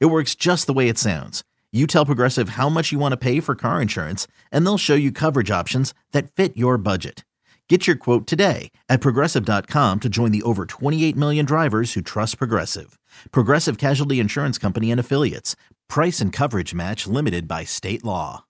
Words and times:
It 0.00 0.06
works 0.06 0.34
just 0.34 0.66
the 0.66 0.72
way 0.72 0.88
it 0.88 0.98
sounds. 0.98 1.42
You 1.72 1.86
tell 1.86 2.06
Progressive 2.06 2.50
how 2.50 2.68
much 2.68 2.92
you 2.92 2.98
want 2.98 3.12
to 3.12 3.16
pay 3.16 3.40
for 3.40 3.54
car 3.54 3.80
insurance, 3.80 4.26
and 4.50 4.64
they'll 4.66 4.78
show 4.78 4.94
you 4.94 5.10
coverage 5.10 5.50
options 5.50 5.94
that 6.12 6.30
fit 6.30 6.56
your 6.56 6.76
budget. 6.76 7.24
Get 7.68 7.86
your 7.86 7.96
quote 7.96 8.26
today 8.26 8.70
at 8.90 9.00
progressive.com 9.00 10.00
to 10.00 10.08
join 10.10 10.30
the 10.30 10.42
over 10.42 10.66
28 10.66 11.16
million 11.16 11.46
drivers 11.46 11.94
who 11.94 12.02
trust 12.02 12.36
Progressive. 12.36 12.98
Progressive 13.30 13.78
Casualty 13.78 14.20
Insurance 14.20 14.58
Company 14.58 14.90
and 14.90 15.00
Affiliates. 15.00 15.56
Price 15.88 16.20
and 16.20 16.34
coverage 16.34 16.74
match 16.74 17.06
limited 17.06 17.48
by 17.48 17.64
state 17.64 18.04
law. 18.04 18.44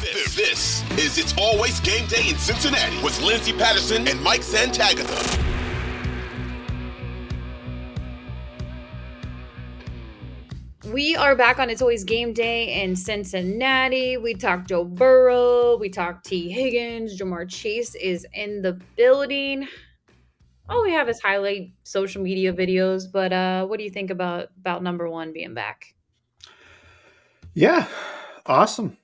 This, 0.00 0.34
this 0.34 0.82
is 0.98 1.18
It's 1.18 1.34
Always 1.36 1.78
Game 1.80 2.06
Day 2.06 2.30
in 2.30 2.36
Cincinnati 2.36 3.02
with 3.02 3.20
Lindsay 3.20 3.52
Patterson 3.52 4.08
and 4.08 4.18
Mike 4.22 4.40
Santagata. 4.40 5.53
We 10.94 11.16
are 11.16 11.34
back 11.34 11.58
on 11.58 11.70
It's 11.70 11.82
Always 11.82 12.04
Game 12.04 12.32
Day 12.32 12.80
in 12.84 12.94
Cincinnati. 12.94 14.16
We 14.16 14.32
talked 14.32 14.68
Joe 14.68 14.84
Burrow. 14.84 15.76
We 15.76 15.88
talked 15.88 16.24
Tee 16.24 16.52
Higgins. 16.52 17.18
Ja'Marr 17.18 17.50
Chase 17.50 17.96
is 17.96 18.24
in 18.32 18.62
the 18.62 18.74
building. 18.94 19.66
All 20.68 20.84
we 20.84 20.92
have 20.92 21.08
is 21.08 21.20
highlight 21.20 21.72
social 21.82 22.22
media 22.22 22.52
videos. 22.52 23.10
But 23.12 23.32
uh, 23.32 23.66
what 23.66 23.78
do 23.78 23.84
you 23.84 23.90
think 23.90 24.10
about 24.10 24.50
about 24.56 24.84
number 24.84 25.10
one 25.10 25.32
being 25.32 25.52
back? 25.52 25.96
Yeah, 27.54 27.88
awesome. 28.46 28.96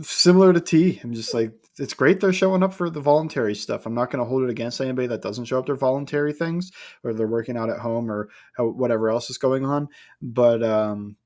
Similar 0.00 0.54
to 0.54 0.60
T, 0.60 1.00
I'm 1.04 1.12
just 1.12 1.34
like 1.34 1.52
it's 1.78 1.94
great 1.94 2.20
they're 2.20 2.32
showing 2.32 2.62
up 2.62 2.72
for 2.72 2.88
the 2.88 3.00
voluntary 3.00 3.54
stuff. 3.54 3.84
I'm 3.84 3.94
not 3.94 4.10
going 4.10 4.22
to 4.24 4.28
hold 4.28 4.42
it 4.42 4.50
against 4.50 4.80
anybody 4.80 5.06
that 5.08 5.22
doesn't 5.22 5.44
show 5.44 5.58
up 5.58 5.66
their 5.66 5.76
voluntary 5.76 6.32
things, 6.32 6.72
or 7.02 7.12
they're 7.12 7.26
working 7.26 7.56
out 7.56 7.68
at 7.68 7.78
home, 7.78 8.10
or 8.10 8.30
whatever 8.58 9.10
else 9.10 9.28
is 9.28 9.38
going 9.38 9.66
on. 9.66 9.88
But 10.22 10.62
um, 10.62 11.16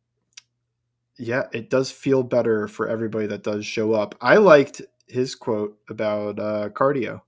yeah, 1.17 1.45
it 1.53 1.71
does 1.71 1.91
feel 1.91 2.23
better 2.25 2.67
for 2.67 2.89
everybody 2.89 3.27
that 3.29 3.45
does 3.45 3.65
show 3.65 3.93
up. 3.93 4.17
I 4.21 4.37
liked 4.37 4.83
his 5.07 5.37
quote 5.37 5.79
about 5.89 6.41
uh, 6.41 6.69
cardio 6.71 7.23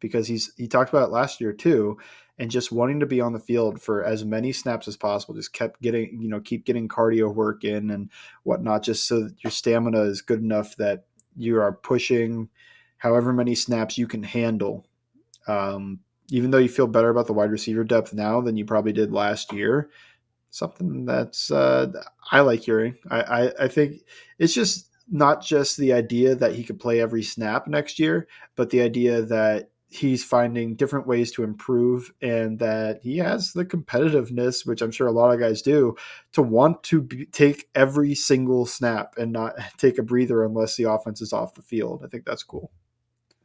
because 0.00 0.26
he's 0.26 0.52
he 0.56 0.66
talked 0.66 0.90
about 0.90 1.08
it 1.08 1.12
last 1.12 1.40
year 1.40 1.52
too, 1.52 1.98
and 2.38 2.50
just 2.50 2.72
wanting 2.72 3.00
to 3.00 3.06
be 3.06 3.20
on 3.20 3.32
the 3.32 3.38
field 3.38 3.80
for 3.80 4.04
as 4.04 4.24
many 4.24 4.52
snaps 4.52 4.88
as 4.88 4.96
possible. 4.96 5.34
Just 5.34 5.52
kept 5.52 5.80
getting 5.82 6.20
you 6.20 6.28
know 6.28 6.40
keep 6.40 6.64
getting 6.64 6.88
cardio 6.88 7.32
work 7.32 7.64
in 7.64 7.90
and 7.90 8.10
whatnot, 8.42 8.82
just 8.82 9.06
so 9.06 9.24
that 9.24 9.42
your 9.44 9.50
stamina 9.50 10.00
is 10.02 10.22
good 10.22 10.40
enough 10.40 10.76
that 10.76 11.04
you 11.36 11.60
are 11.60 11.72
pushing 11.72 12.48
however 12.98 13.32
many 13.32 13.54
snaps 13.54 13.96
you 13.96 14.06
can 14.06 14.22
handle. 14.22 14.86
Um, 15.46 16.00
even 16.30 16.50
though 16.50 16.58
you 16.58 16.68
feel 16.68 16.86
better 16.86 17.08
about 17.08 17.26
the 17.26 17.32
wide 17.32 17.50
receiver 17.50 17.82
depth 17.82 18.12
now 18.12 18.40
than 18.40 18.56
you 18.56 18.64
probably 18.64 18.92
did 18.92 19.12
last 19.12 19.52
year, 19.52 19.90
something 20.50 21.04
that's 21.06 21.50
uh, 21.50 21.90
I 22.30 22.40
like 22.40 22.60
hearing. 22.60 22.96
I, 23.10 23.22
I, 23.22 23.64
I 23.64 23.68
think 23.68 24.02
it's 24.38 24.54
just 24.54 24.88
not 25.10 25.42
just 25.42 25.76
the 25.76 25.92
idea 25.92 26.34
that 26.36 26.54
he 26.54 26.62
could 26.62 26.78
play 26.78 27.00
every 27.00 27.22
snap 27.22 27.66
next 27.66 27.98
year, 27.98 28.28
but 28.54 28.70
the 28.70 28.80
idea 28.82 29.22
that 29.22 29.70
he's 29.90 30.24
finding 30.24 30.76
different 30.76 31.06
ways 31.06 31.32
to 31.32 31.42
improve 31.42 32.12
and 32.22 32.60
that 32.60 33.00
he 33.02 33.18
has 33.18 33.52
the 33.52 33.64
competitiveness 33.64 34.64
which 34.64 34.82
i'm 34.82 34.90
sure 34.90 35.08
a 35.08 35.12
lot 35.12 35.32
of 35.32 35.40
guys 35.40 35.62
do 35.62 35.94
to 36.32 36.40
want 36.42 36.80
to 36.82 37.02
be, 37.02 37.26
take 37.26 37.68
every 37.74 38.14
single 38.14 38.64
snap 38.64 39.14
and 39.18 39.32
not 39.32 39.54
take 39.78 39.98
a 39.98 40.02
breather 40.02 40.44
unless 40.44 40.76
the 40.76 40.84
offense 40.84 41.20
is 41.20 41.32
off 41.32 41.54
the 41.54 41.62
field 41.62 42.02
i 42.04 42.08
think 42.08 42.24
that's 42.24 42.44
cool 42.44 42.70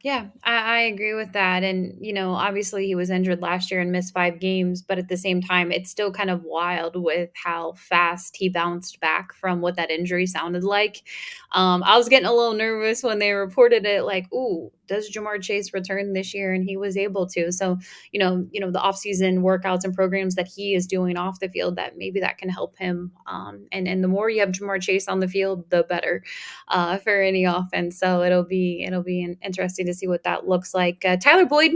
yeah, 0.06 0.26
I, 0.44 0.56
I 0.58 0.78
agree 0.82 1.14
with 1.14 1.32
that. 1.32 1.64
And, 1.64 1.96
you 2.00 2.12
know, 2.12 2.32
obviously 2.32 2.86
he 2.86 2.94
was 2.94 3.10
injured 3.10 3.42
last 3.42 3.72
year 3.72 3.80
and 3.80 3.90
missed 3.90 4.14
five 4.14 4.38
games, 4.38 4.80
but 4.80 4.98
at 4.98 5.08
the 5.08 5.16
same 5.16 5.42
time, 5.42 5.72
it's 5.72 5.90
still 5.90 6.12
kind 6.12 6.30
of 6.30 6.44
wild 6.44 6.94
with 6.94 7.30
how 7.34 7.72
fast 7.72 8.36
he 8.36 8.48
bounced 8.48 9.00
back 9.00 9.32
from 9.34 9.60
what 9.60 9.74
that 9.74 9.90
injury 9.90 10.26
sounded 10.26 10.62
like. 10.62 11.02
Um, 11.50 11.82
I 11.82 11.98
was 11.98 12.08
getting 12.08 12.28
a 12.28 12.32
little 12.32 12.52
nervous 12.52 13.02
when 13.02 13.18
they 13.18 13.32
reported 13.32 13.84
it, 13.84 14.04
like, 14.04 14.32
ooh, 14.32 14.70
does 14.86 15.10
Ja'Marr 15.10 15.42
Chase 15.42 15.72
return 15.72 16.12
this 16.12 16.34
year? 16.34 16.52
And 16.52 16.64
he 16.64 16.76
was 16.76 16.96
able 16.96 17.26
to. 17.28 17.52
So, 17.52 17.78
you 18.12 18.20
know, 18.20 18.46
you 18.50 18.60
know, 18.60 18.70
the 18.70 18.78
offseason 18.78 19.40
workouts 19.40 19.84
and 19.84 19.94
programs 19.94 20.34
that 20.36 20.48
he 20.48 20.74
is 20.74 20.86
doing 20.86 21.16
off 21.16 21.40
the 21.40 21.48
field, 21.48 21.76
that 21.76 21.96
maybe 21.96 22.20
that 22.20 22.38
can 22.38 22.48
help 22.48 22.76
him. 22.78 23.12
Um, 23.26 23.66
and 23.72 23.86
and 23.88 24.02
the 24.02 24.08
more 24.08 24.30
you 24.30 24.40
have 24.40 24.50
Ja'Marr 24.50 24.80
Chase 24.80 25.08
on 25.08 25.20
the 25.20 25.28
field, 25.28 25.68
the 25.70 25.84
better 25.84 26.22
uh, 26.68 26.98
for 26.98 27.20
any 27.20 27.44
offense. 27.44 27.98
So 27.98 28.22
it'll 28.22 28.44
be 28.44 28.84
it'll 28.86 29.02
be 29.02 29.36
interesting 29.42 29.86
to 29.86 29.94
see 29.94 30.08
what 30.08 30.24
that 30.24 30.46
looks 30.48 30.74
like. 30.74 31.04
Uh, 31.04 31.16
Tyler 31.16 31.46
Boyd, 31.46 31.72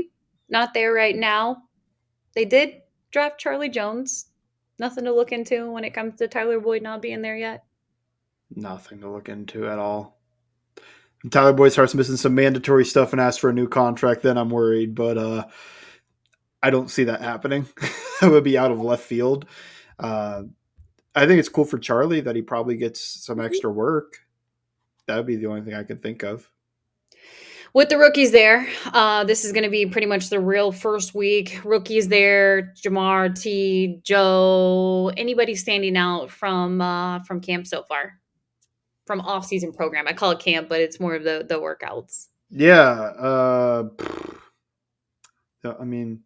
not 0.49 0.75
there 0.75 0.93
right 0.93 1.17
now. 1.17 1.65
They 2.35 2.45
did 2.45 2.83
draft 3.11 3.41
Charlie 3.41 3.69
Jones. 3.69 4.27
Nothing 4.79 5.05
to 5.05 5.13
look 5.13 5.33
into 5.33 5.71
when 5.71 5.85
it 5.85 5.93
comes 5.95 6.17
to 6.17 6.29
Tyler 6.29 6.61
Boyd 6.61 6.83
not 6.83 7.03
being 7.03 7.23
there 7.23 7.37
yet. 7.37 7.65
Nothing 8.55 9.01
to 9.01 9.11
look 9.11 9.29
into 9.29 9.69
at 9.69 9.79
all. 9.79 10.20
Tyler 11.29 11.53
Boyd 11.53 11.73
starts 11.73 11.95
missing 11.95 12.17
some 12.17 12.35
mandatory 12.35 12.85
stuff 12.85 13.13
and 13.13 13.21
asks 13.21 13.39
for 13.39 13.51
a 13.51 13.55
new 13.55 13.69
contract, 13.69 14.23
then 14.23 14.39
I'm 14.39 14.49
worried. 14.49 14.95
But 14.95 15.19
uh, 15.19 15.47
I 16.63 16.71
don't 16.71 16.91
see 16.91 17.05
that 17.05 17.21
happening. 17.21 17.67
that 18.21 18.31
would 18.31 18.45
be 18.45 18.57
out 18.57 18.71
of 18.71 18.81
left 18.81 19.03
field. 19.03 19.47
Uh, 19.99 20.45
I 21.15 21.27
think 21.27 21.39
it's 21.39 21.49
cool 21.49 21.65
for 21.65 21.79
Charlie 21.79 22.21
that 22.21 22.37
he 22.37 22.43
probably 22.43 22.77
gets 22.77 23.01
some 23.01 23.41
extra 23.41 23.71
work. 23.71 24.19
That 25.07 25.17
would 25.17 25.27
be 25.27 25.37
the 25.37 25.47
only 25.47 25.63
thing 25.63 25.75
I 25.75 25.83
could 25.83 26.03
think 26.03 26.23
of. 26.23 26.49
With 27.73 27.89
the 27.89 27.99
rookies 27.99 28.33
there, 28.33 28.67
uh, 28.87 29.23
this 29.25 29.45
is 29.45 29.53
going 29.53 29.63
to 29.63 29.71
be 29.71 29.87
pretty 29.87 30.07
much 30.07 30.29
the 30.29 30.41
real 30.41 30.73
first 30.73 31.15
week. 31.15 31.61
Rookies 31.65 32.09
there, 32.09 32.73
Ja'Marr, 32.83 33.41
T, 33.41 34.01
Joe, 34.03 35.13
anybody 35.17 35.55
standing 35.55 35.97
out 35.97 36.31
from 36.31 36.81
uh, 36.81 37.21
from 37.21 37.41
camp 37.41 37.69
so 37.69 37.85
far? 37.85 38.19
From 39.11 39.23
off 39.23 39.45
season 39.45 39.73
program. 39.73 40.07
I 40.07 40.13
call 40.13 40.31
it 40.31 40.39
camp, 40.39 40.69
but 40.69 40.81
it's 40.81 41.01
more 41.01 41.17
of 41.17 41.25
the 41.25 41.45
the 41.49 41.57
workouts. 41.57 42.29
Yeah. 42.49 42.79
Uh, 42.79 43.89
I 45.65 45.83
mean, 45.83 46.21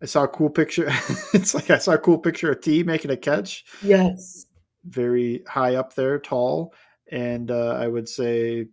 I 0.00 0.06
saw 0.06 0.22
a 0.22 0.28
cool 0.28 0.48
picture. 0.48 0.86
it's 1.34 1.56
like 1.56 1.70
I 1.70 1.78
saw 1.78 1.94
a 1.94 1.98
cool 1.98 2.18
picture 2.18 2.52
of 2.52 2.60
T 2.60 2.84
making 2.84 3.10
a 3.10 3.16
catch. 3.16 3.64
Yes. 3.82 4.46
Very 4.84 5.42
high 5.48 5.74
up 5.74 5.94
there, 5.94 6.20
tall, 6.20 6.72
and 7.10 7.50
uh, 7.50 7.78
I 7.80 7.88
would 7.88 8.08
say, 8.08 8.68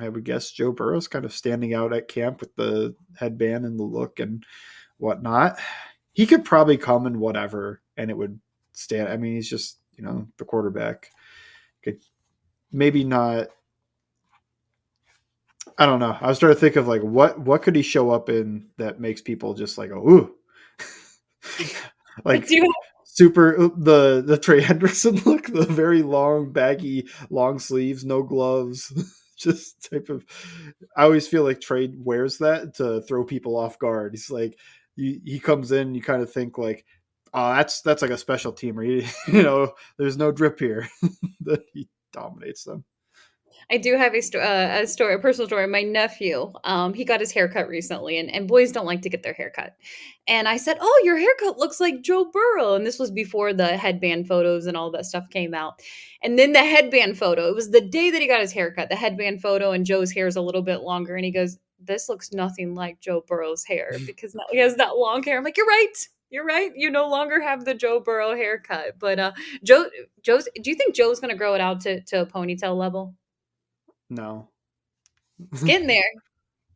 I 0.00 0.08
would 0.08 0.24
guess 0.24 0.50
Joe 0.50 0.72
Burrow's 0.72 1.06
kind 1.06 1.24
of 1.24 1.32
standing 1.32 1.74
out 1.74 1.92
at 1.92 2.08
camp 2.08 2.40
with 2.40 2.56
the 2.56 2.96
headband 3.16 3.66
and 3.66 3.78
the 3.78 3.84
look 3.84 4.18
and 4.18 4.44
whatnot. 4.98 5.60
He 6.12 6.26
could 6.26 6.44
probably 6.44 6.76
come 6.76 7.06
in 7.06 7.20
whatever, 7.20 7.82
and 7.96 8.10
it 8.10 8.16
would 8.16 8.40
stand. 8.72 9.08
I 9.10 9.16
mean, 9.16 9.36
he's 9.36 9.48
just 9.48 9.78
you 9.96 10.02
know 10.02 10.26
the 10.38 10.44
quarterback. 10.44 11.12
Could 11.84 12.00
maybe 12.72 13.04
not 13.04 13.48
I 15.78 15.86
don't 15.86 15.98
know. 15.98 16.16
I 16.20 16.26
was 16.26 16.38
trying 16.38 16.52
to 16.52 16.60
think 16.60 16.76
of 16.76 16.88
like 16.88 17.00
what 17.00 17.40
what 17.40 17.62
could 17.62 17.74
he 17.74 17.82
show 17.82 18.10
up 18.10 18.28
in 18.28 18.66
that 18.76 19.00
makes 19.00 19.22
people 19.22 19.54
just 19.54 19.78
like 19.78 19.90
oh 19.90 20.08
ooh. 20.08 20.34
like 22.24 22.46
super 23.04 23.58
uh, 23.58 23.68
the 23.76 24.22
the 24.24 24.36
Trey 24.38 24.60
Hendrickson 24.60 25.24
look, 25.26 25.46
the 25.46 25.64
very 25.64 26.02
long 26.02 26.52
baggy 26.52 27.08
long 27.30 27.58
sleeves, 27.58 28.04
no 28.04 28.22
gloves. 28.22 28.92
just 29.38 29.90
type 29.90 30.10
of 30.10 30.24
I 30.96 31.04
always 31.04 31.26
feel 31.26 31.44
like 31.44 31.62
Trey 31.62 31.90
wears 31.96 32.38
that 32.38 32.74
to 32.74 33.00
throw 33.02 33.24
people 33.24 33.56
off 33.56 33.78
guard. 33.78 34.12
He's 34.12 34.30
like 34.30 34.58
he, 34.96 35.20
he 35.24 35.40
comes 35.40 35.72
in, 35.72 35.94
you 35.94 36.02
kind 36.02 36.20
of 36.22 36.30
think 36.30 36.58
like, 36.58 36.84
oh, 37.32 37.54
that's 37.54 37.80
that's 37.80 38.02
like 38.02 38.10
a 38.10 38.18
special 38.18 38.52
teamer. 38.52 38.86
You, 38.86 39.08
you 39.32 39.42
know, 39.42 39.72
there's 39.96 40.18
no 40.18 40.30
drip 40.30 40.58
here. 40.58 40.90
that 41.42 41.62
he 41.72 41.88
dominates 42.12 42.64
them. 42.64 42.84
I 43.70 43.76
do 43.76 43.96
have 43.96 44.14
a, 44.14 44.20
sto- 44.20 44.40
uh, 44.40 44.80
a 44.82 44.86
story, 44.86 45.14
a 45.14 45.18
personal 45.18 45.46
story. 45.46 45.66
My 45.66 45.82
nephew, 45.82 46.52
um, 46.64 46.92
he 46.92 47.04
got 47.04 47.20
his 47.20 47.30
haircut 47.30 47.68
recently, 47.68 48.18
and, 48.18 48.30
and 48.30 48.48
boys 48.48 48.72
don't 48.72 48.86
like 48.86 49.02
to 49.02 49.08
get 49.08 49.22
their 49.22 49.32
haircut. 49.32 49.76
And 50.26 50.48
I 50.48 50.56
said, 50.56 50.78
"Oh, 50.80 51.02
your 51.04 51.16
haircut 51.16 51.58
looks 51.58 51.78
like 51.78 52.02
Joe 52.02 52.30
Burrow." 52.32 52.74
And 52.74 52.84
this 52.84 52.98
was 52.98 53.10
before 53.10 53.52
the 53.52 53.76
headband 53.76 54.26
photos 54.26 54.66
and 54.66 54.76
all 54.76 54.90
that 54.92 55.06
stuff 55.06 55.28
came 55.30 55.54
out. 55.54 55.80
And 56.22 56.38
then 56.38 56.52
the 56.52 56.60
headband 56.60 57.18
photo. 57.18 57.48
It 57.48 57.54
was 57.54 57.70
the 57.70 57.80
day 57.80 58.10
that 58.10 58.20
he 58.20 58.26
got 58.26 58.40
his 58.40 58.52
haircut. 58.52 58.88
The 58.88 58.96
headband 58.96 59.40
photo, 59.40 59.72
and 59.72 59.86
Joe's 59.86 60.10
hair 60.12 60.26
is 60.26 60.36
a 60.36 60.42
little 60.42 60.62
bit 60.62 60.80
longer. 60.82 61.14
And 61.14 61.24
he 61.24 61.30
goes, 61.30 61.58
"This 61.80 62.08
looks 62.08 62.32
nothing 62.32 62.74
like 62.74 63.00
Joe 63.00 63.24
Burrow's 63.26 63.64
hair 63.64 63.92
because 64.06 64.34
now 64.34 64.44
he 64.50 64.58
has 64.58 64.76
that 64.76 64.96
long 64.96 65.22
hair." 65.22 65.38
I'm 65.38 65.44
like, 65.44 65.56
"You're 65.56 65.66
right. 65.66 65.94
You're 66.30 66.44
right. 66.44 66.70
You 66.74 66.90
no 66.90 67.08
longer 67.08 67.40
have 67.40 67.64
the 67.64 67.74
Joe 67.74 68.00
Burrow 68.00 68.34
haircut, 68.34 68.98
but 68.98 69.18
uh, 69.18 69.32
Joe, 69.64 69.86
Joe's. 70.22 70.48
Do 70.54 70.70
you 70.70 70.76
think 70.76 70.94
Joe's 70.94 71.20
going 71.20 71.32
to 71.32 71.38
grow 71.38 71.54
it 71.54 71.60
out 71.60 71.80
to 71.82 72.00
to 72.02 72.22
a 72.22 72.26
ponytail 72.26 72.76
level? 72.76 73.14
No, 74.08 74.48
it's 75.52 75.62
getting 75.62 75.88
there. 75.88 76.02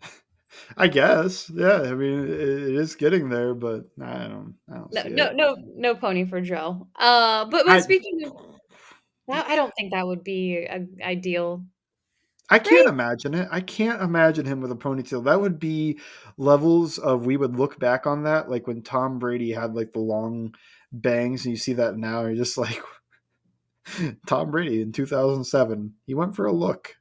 I 0.77 0.89
guess, 0.89 1.51
yeah. 1.51 1.83
I 1.83 1.95
mean, 1.95 2.25
it, 2.25 2.41
it 2.41 2.75
is 2.75 2.95
getting 2.95 3.29
there, 3.29 3.55
but 3.55 3.85
I 4.01 4.29
don't. 4.29 4.55
I 4.71 4.75
don't 4.75 4.93
no, 4.93 5.03
no, 5.05 5.27
it. 5.27 5.37
no, 5.37 5.57
no 5.77 5.95
pony 5.95 6.25
for 6.25 6.41
Joe. 6.41 6.89
Uh, 6.97 7.45
but, 7.47 7.67
but 7.67 7.77
I, 7.77 7.81
speaking 7.81 8.25
of, 8.25 8.33
I 9.31 9.57
don't 9.57 9.73
think 9.77 9.93
that 9.93 10.07
would 10.07 10.25
be 10.25 10.67
a, 10.69 10.87
ideal 11.03 11.65
I 12.51 12.59
can't 12.59 12.85
right? 12.85 12.93
imagine 12.93 13.35
it. 13.35 13.49
I 13.51 13.61
can't 13.61 14.03
imagine 14.03 14.45
him 14.45 14.61
with 14.61 14.71
a 14.71 14.77
ponytail. 14.77 15.25
That 15.25 15.41
would 15.41 15.59
be 15.59 15.99
levels 16.37 16.99
of 16.99 17.25
we 17.25 17.37
would 17.37 17.57
look 17.57 17.79
back 17.79 18.07
on 18.07 18.25
that, 18.25 18.51
like 18.51 18.67
when 18.67 18.83
Tom 18.83 19.19
Brady 19.19 19.53
had 19.53 19.75
like 19.75 19.93
the 19.93 20.01
long 20.01 20.55
bangs, 20.93 21.45
and 21.45 21.53
you 21.53 21.57
see 21.57 21.73
that 21.75 21.97
now, 21.97 22.21
and 22.21 22.37
you're 22.37 22.45
just 22.45 22.59
like 22.59 22.83
Tom 24.27 24.51
Brady 24.51 24.83
in 24.83 24.93
2007. 24.93 25.95
He 26.07 26.15
went 26.15 26.37
for 26.37 26.45
a 26.45 26.53
look. 26.53 26.97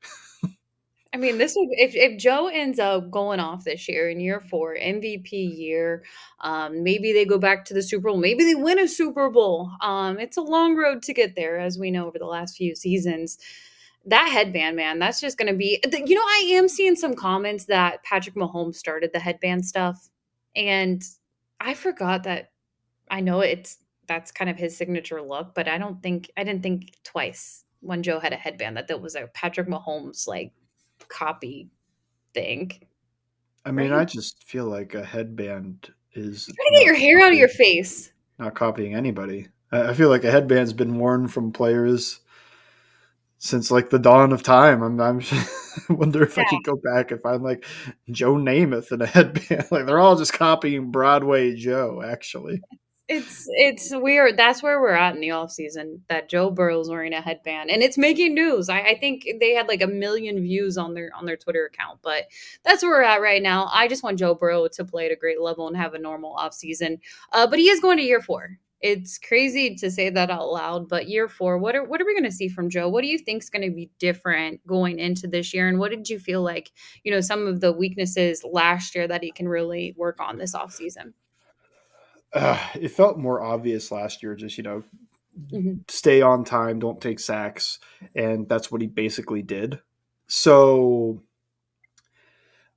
I 1.14 1.18
mean, 1.18 1.38
this 1.38 1.54
would 1.56 1.68
if 1.72 1.94
if 1.94 2.18
Joe 2.18 2.48
ends 2.48 2.80
up 2.80 3.12
going 3.12 3.42
off 3.42 3.66
this 3.66 3.88
year 3.90 4.10
in 4.10 4.22
year 4.22 4.40
four, 4.40 4.76
MVP 4.76 5.32
year, 5.32 6.04
um, 6.40 6.84
maybe 6.84 7.12
they 7.12 7.26
go 7.26 7.38
back 7.38 7.66
to 7.66 7.74
the 7.74 7.84
Super 7.84 8.08
Bowl, 8.08 8.18
maybe 8.18 8.46
they 8.46 8.56
win 8.56 8.80
a 8.80 8.88
Super 8.88 9.30
Bowl. 9.30 9.70
Um, 9.82 10.20
it's 10.20 10.38
a 10.38 10.42
long 10.42 10.76
road 10.76 11.04
to 11.04 11.14
get 11.14 11.36
there, 11.36 11.60
as 11.60 11.78
we 11.78 11.92
know 11.92 12.08
over 12.08 12.18
the 12.18 12.26
last 12.26 12.56
few 12.56 12.76
seasons 12.76 13.38
that 14.06 14.30
headband, 14.30 14.76
man, 14.76 15.00
that's 15.00 15.22
just 15.22 15.38
going 15.38 15.52
to 15.52 15.58
be, 15.58 15.82
you 15.84 16.16
know, 16.16 16.22
I 16.22 16.52
am 16.56 16.68
seeing 16.68 16.96
some 16.96 17.14
comments 17.14 17.66
that 17.66 18.04
Patrick 18.04 18.36
Mahomes 18.36 18.76
started 18.76 19.12
the 19.14 19.20
headband 19.20 19.66
stuff. 19.66 20.10
And 20.56 21.02
I 21.60 21.74
forgot 21.74 22.24
that 22.24 22.52
I 23.10 23.22
know 23.22 23.40
it's, 23.40 23.78
that's 24.08 24.32
kind 24.32 24.50
of 24.50 24.58
his 24.58 24.76
signature 24.76 25.22
look, 25.22 25.56
but 25.56 25.68
I 25.68 25.78
don't 25.78 26.04
think, 26.04 26.30
I 26.36 26.44
didn't 26.44 26.64
think 26.64 26.92
twice 27.04 27.64
when 27.80 28.04
Joe 28.04 28.20
had 28.20 28.34
a 28.34 28.38
headband 28.38 28.78
that 28.78 28.88
that 28.88 29.02
was 29.02 29.16
a 29.16 29.28
Patrick 29.34 29.68
Mahomes 29.68 30.28
like 30.28 30.52
copy 31.08 31.70
thing. 32.34 32.72
I 33.66 33.72
mean, 33.72 33.92
right? 33.92 34.02
I 34.02 34.06
just 34.06 34.44
feel 34.44 34.66
like 34.66 34.94
a 34.94 35.06
headband 35.06 35.94
is. 36.14 36.48
You're 36.50 36.56
trying 36.56 36.74
to 36.74 36.78
get 36.80 36.86
your 36.86 36.96
hair 36.96 37.26
out 37.26 37.32
of 37.32 37.38
your 37.38 37.48
face. 37.48 38.12
Not 38.38 38.56
copying 38.56 38.96
anybody. 38.96 39.48
I 39.72 39.94
feel 39.94 40.10
like 40.10 40.24
a 40.26 40.32
headband's 40.32 40.74
been 40.74 41.00
worn 41.00 41.28
from 41.28 41.52
players 41.52 42.20
since 43.44 43.70
like 43.70 43.90
the 43.90 44.00
dawn 44.00 44.32
of 44.32 44.42
time. 44.42 44.82
I'm, 44.82 45.00
I'm 45.02 45.22
wonder 45.90 46.24
if 46.24 46.38
yeah. 46.38 46.44
I 46.44 46.50
could 46.50 46.64
go 46.64 46.80
back 46.82 47.12
and 47.12 47.22
find 47.22 47.44
like 47.44 47.66
Joe 48.10 48.36
Namath 48.36 48.94
in 48.94 49.02
a 49.02 49.06
headband. 49.06 49.68
like 49.72 49.86
they're 49.86 50.00
all 50.00 50.16
just 50.16 50.32
copying 50.32 50.92
Broadway 50.92 51.54
Joe, 51.54 52.02
actually. 52.04 52.62
It's 53.10 53.44
it's 53.50 53.94
weird. 53.94 54.38
That's 54.38 54.64
where 54.64 54.80
we're 54.80 54.94
at 54.94 55.14
in 55.14 55.20
the 55.20 55.32
off 55.32 55.52
season. 55.52 56.04
That 56.08 56.30
Joe 56.30 56.52
Burrow's 56.52 56.90
wearing 56.90 57.12
a 57.12 57.20
headband, 57.20 57.70
and 57.70 57.84
it's 57.84 57.98
making 57.98 58.34
news. 58.34 58.70
I, 58.70 58.80
I 58.80 58.98
think 58.98 59.28
they 59.42 59.52
had 59.52 59.68
like 59.68 59.82
a 59.82 59.88
million 59.88 60.42
views 60.42 60.78
on 60.78 60.94
their 60.94 61.12
on 61.14 61.26
their 61.26 61.36
Twitter 61.36 61.66
account, 61.66 62.00
but 62.02 62.28
that's 62.64 62.82
where 62.82 62.92
we're 62.94 63.04
at 63.04 63.22
right 63.22 63.44
now. 63.44 63.70
I 63.74 63.90
just 63.90 64.04
want 64.04 64.20
Joe 64.20 64.36
Burrow 64.36 64.70
to 64.70 64.86
play 64.86 65.08
at 65.08 65.12
a 65.12 65.18
great 65.18 65.42
level 65.42 65.68
and 65.68 65.76
have 65.76 65.96
a 65.96 66.00
normal 66.00 66.32
off 66.32 66.54
season. 66.54 67.00
Uh, 67.34 67.46
but 67.46 67.60
he 67.60 67.68
is 67.70 67.82
going 67.82 67.98
to 67.98 68.04
year 68.04 68.22
four, 68.22 68.58
it's 68.84 69.18
crazy 69.18 69.76
to 69.76 69.90
say 69.90 70.10
that 70.10 70.30
out 70.30 70.52
loud, 70.52 70.90
but 70.90 71.08
year 71.08 71.30
four, 71.30 71.58
what 71.58 71.74
are 71.74 71.86
what 71.86 72.02
are 72.02 72.06
we 72.06 72.14
going 72.14 72.30
to 72.30 72.36
see 72.36 72.50
from 72.50 72.70
Joe? 72.70 72.90
What 72.90 73.02
do 73.02 73.08
you 73.08 73.18
think 73.18 73.42
is 73.42 73.50
going 73.50 73.68
to 73.68 73.74
be 73.74 73.90
different 73.98 74.60
going 74.68 75.00
into 75.00 75.26
this 75.26 75.54
year? 75.54 75.70
And 75.70 75.80
what 75.80 75.90
did 75.90 76.10
you 76.10 76.20
feel 76.20 76.44
like, 76.44 76.70
you 77.04 77.12
know, 77.12 77.22
some 77.22 77.48
of 77.48 77.62
the 77.62 77.72
weaknesses 77.72 78.44
last 78.44 78.94
year 78.94 79.08
that 79.08 79.24
he 79.24 79.32
can 79.32 79.48
really 79.48 79.96
work 79.98 80.20
on 80.20 80.38
this 80.38 80.54
offseason? 80.54 81.14
Uh, 82.34 82.60
it 82.76 82.90
felt 82.90 83.18
more 83.18 83.42
obvious 83.42 83.90
last 83.90 84.22
year, 84.22 84.36
just, 84.36 84.58
you 84.58 84.64
know, 84.64 84.84
mm-hmm. 85.50 85.76
stay 85.88 86.22
on 86.22 86.44
time, 86.44 86.80
don't 86.80 87.00
take 87.00 87.22
sacks. 87.22 87.80
And 88.16 88.50
that's 88.50 88.70
what 88.70 88.82
he 88.82 88.88
basically 88.88 89.44
did. 89.44 89.80
So 90.28 91.24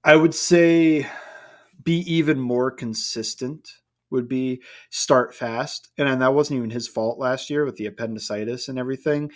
I 0.05 0.15
would 0.15 0.37
say 0.37 1.09
be 1.83 1.99
even 2.13 2.39
more 2.39 2.71
consistent 2.71 3.71
would 4.17 4.29
be 4.29 4.63
start 4.91 5.35
fast. 5.35 5.91
And 5.97 6.21
that 6.21 6.35
wasn't 6.35 6.59
even 6.59 6.71
his 6.71 6.89
fault 6.89 7.21
last 7.21 7.49
year 7.51 7.65
with 7.65 7.77
the 7.77 7.87
appendicitis 7.87 8.69
and 8.69 8.79
everything. 8.79 9.31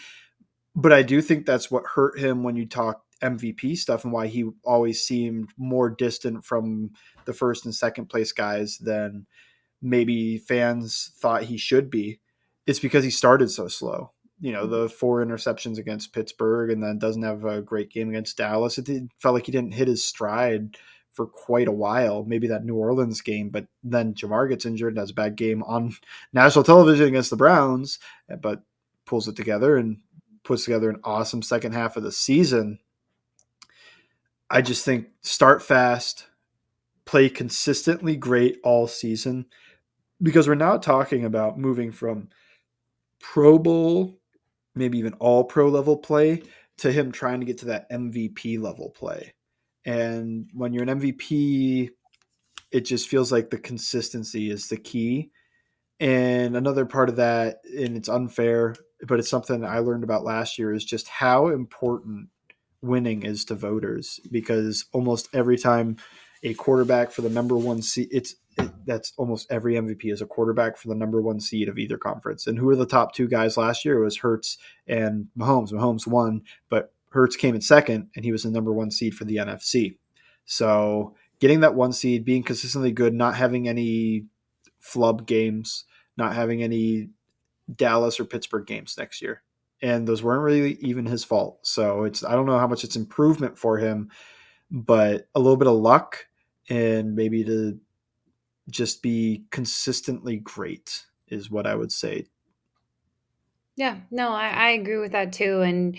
But 0.74 0.92
I 0.92 1.02
do 1.02 1.22
think 1.22 1.46
that's 1.46 1.70
what 1.70 1.84
hurt 1.94 2.18
him 2.18 2.42
when 2.42 2.56
you 2.56 2.66
talk 2.66 3.04
MVP 3.22 3.76
stuff 3.76 4.04
and 4.04 4.12
why 4.12 4.26
he 4.26 4.48
always 4.64 5.02
seemed 5.02 5.50
more 5.56 5.90
distant 5.90 6.44
from 6.44 6.90
the 7.26 7.32
first 7.32 7.64
and 7.64 7.74
second 7.74 8.06
place 8.06 8.32
guys 8.32 8.78
than 8.78 9.26
maybe 9.82 10.38
fans 10.38 11.12
thought 11.18 11.44
he 11.44 11.58
should 11.58 11.90
be. 11.90 12.20
It's 12.66 12.80
because 12.80 13.04
he 13.04 13.10
started 13.10 13.50
so 13.50 13.68
slow. 13.68 14.12
You 14.40 14.52
know, 14.52 14.66
the 14.66 14.86
mm-hmm. 14.86 14.94
four 14.94 15.24
interceptions 15.24 15.78
against 15.78 16.14
Pittsburgh 16.14 16.70
and 16.70 16.82
then 16.82 16.98
doesn't 16.98 17.22
have 17.22 17.44
a 17.44 17.60
great 17.60 17.90
game 17.90 18.08
against 18.08 18.38
Dallas. 18.38 18.78
It 18.78 18.88
felt 19.18 19.34
like 19.34 19.46
he 19.46 19.52
didn't 19.52 19.74
hit 19.74 19.88
his 19.88 20.04
stride 20.04 20.76
for 21.12 21.26
quite 21.26 21.68
a 21.68 21.72
while, 21.72 22.24
maybe 22.24 22.46
that 22.48 22.64
New 22.64 22.76
Orleans 22.76 23.20
game, 23.20 23.50
but 23.50 23.66
then 23.82 24.14
Ja'Marr 24.14 24.48
gets 24.48 24.64
injured 24.64 24.92
and 24.92 24.98
has 24.98 25.10
a 25.10 25.14
bad 25.14 25.36
game 25.36 25.62
on 25.64 25.92
national 26.32 26.64
television 26.64 27.08
against 27.08 27.30
the 27.30 27.36
Browns, 27.36 27.98
eh, 28.28 28.36
but 28.36 28.62
pulls 29.06 29.28
it 29.28 29.36
together 29.36 29.76
and 29.76 29.98
puts 30.44 30.64
together 30.64 30.88
an 30.88 31.00
awesome 31.04 31.42
second 31.42 31.72
half 31.72 31.96
of 31.96 32.02
the 32.02 32.12
season. 32.12 32.78
I 34.48 34.62
just 34.62 34.84
think 34.84 35.08
start 35.22 35.62
fast, 35.62 36.26
play 37.04 37.28
consistently 37.28 38.16
great 38.16 38.58
all 38.62 38.86
season, 38.86 39.46
because 40.22 40.48
we're 40.48 40.54
now 40.54 40.76
talking 40.76 41.24
about 41.24 41.58
moving 41.58 41.92
from 41.92 42.28
Pro 43.20 43.58
Bowl, 43.58 44.18
maybe 44.74 44.98
even 44.98 45.14
all 45.14 45.44
pro 45.44 45.68
level 45.68 45.96
play, 45.96 46.42
to 46.78 46.90
him 46.90 47.12
trying 47.12 47.40
to 47.40 47.46
get 47.46 47.58
to 47.58 47.66
that 47.66 47.90
MVP 47.90 48.60
level 48.60 48.90
play. 48.90 49.34
And 49.84 50.48
when 50.52 50.72
you're 50.72 50.82
an 50.82 51.00
MVP, 51.00 51.90
it 52.70 52.80
just 52.82 53.08
feels 53.08 53.32
like 53.32 53.50
the 53.50 53.58
consistency 53.58 54.50
is 54.50 54.68
the 54.68 54.76
key. 54.76 55.30
And 55.98 56.56
another 56.56 56.86
part 56.86 57.08
of 57.08 57.16
that, 57.16 57.58
and 57.64 57.96
it's 57.96 58.08
unfair, 58.08 58.74
but 59.06 59.18
it's 59.18 59.28
something 59.28 59.64
I 59.64 59.80
learned 59.80 60.04
about 60.04 60.24
last 60.24 60.58
year, 60.58 60.72
is 60.72 60.84
just 60.84 61.08
how 61.08 61.48
important 61.48 62.28
winning 62.82 63.24
is 63.24 63.44
to 63.46 63.54
voters 63.54 64.18
because 64.30 64.86
almost 64.92 65.28
every 65.34 65.58
time 65.58 65.96
a 66.42 66.54
quarterback 66.54 67.10
for 67.10 67.20
the 67.20 67.28
number 67.28 67.56
one 67.56 67.82
seed, 67.82 68.08
it's 68.10 68.34
it, 68.58 68.70
that's 68.86 69.12
almost 69.16 69.50
every 69.50 69.74
MVP 69.74 70.10
is 70.12 70.22
a 70.22 70.26
quarterback 70.26 70.76
for 70.76 70.88
the 70.88 70.94
number 70.94 71.20
one 71.20 71.40
seed 71.40 71.68
of 71.68 71.78
either 71.78 71.98
conference. 71.98 72.46
And 72.46 72.58
who 72.58 72.66
were 72.66 72.76
the 72.76 72.86
top 72.86 73.14
two 73.14 73.28
guys 73.28 73.56
last 73.56 73.84
year? 73.84 74.00
It 74.00 74.04
was 74.04 74.18
Hurts 74.18 74.58
and 74.86 75.28
Mahomes. 75.38 75.72
Mahomes 75.72 76.06
won, 76.06 76.42
but 76.68 76.92
Hurts 77.10 77.36
came 77.36 77.54
in 77.54 77.60
second, 77.60 78.08
and 78.16 78.24
he 78.24 78.32
was 78.32 78.44
the 78.44 78.50
number 78.50 78.72
one 78.72 78.90
seed 78.90 79.14
for 79.14 79.24
the 79.24 79.36
NFC. 79.36 79.98
So 80.44 81.14
getting 81.40 81.60
that 81.60 81.74
one 81.74 81.92
seed, 81.92 82.24
being 82.24 82.42
consistently 82.42 82.92
good, 82.92 83.14
not 83.14 83.36
having 83.36 83.68
any 83.68 84.26
flub 84.78 85.26
games, 85.26 85.84
not 86.16 86.34
having 86.34 86.62
any 86.62 87.10
Dallas 87.74 88.18
or 88.20 88.24
Pittsburgh 88.24 88.66
games 88.66 88.96
next 88.98 89.22
year. 89.22 89.42
And 89.82 90.06
those 90.06 90.22
weren't 90.22 90.42
really 90.42 90.74
even 90.80 91.06
his 91.06 91.24
fault. 91.24 91.60
So 91.62 92.04
it's 92.04 92.22
I 92.22 92.32
don't 92.32 92.46
know 92.46 92.58
how 92.58 92.66
much 92.66 92.84
it's 92.84 92.96
improvement 92.96 93.58
for 93.58 93.78
him, 93.78 94.10
but 94.70 95.28
a 95.34 95.40
little 95.40 95.56
bit 95.56 95.68
of 95.68 95.74
luck 95.74 96.26
and 96.68 97.14
maybe 97.14 97.42
to 97.44 97.78
just 98.68 99.02
be 99.02 99.44
consistently 99.50 100.36
great 100.36 101.04
is 101.28 101.50
what 101.50 101.66
I 101.66 101.74
would 101.74 101.90
say 101.90 102.26
yeah, 103.76 103.98
no, 104.10 104.30
I, 104.30 104.48
I 104.48 104.70
agree 104.70 104.98
with 104.98 105.12
that 105.12 105.32
too. 105.32 105.60
And 105.62 105.96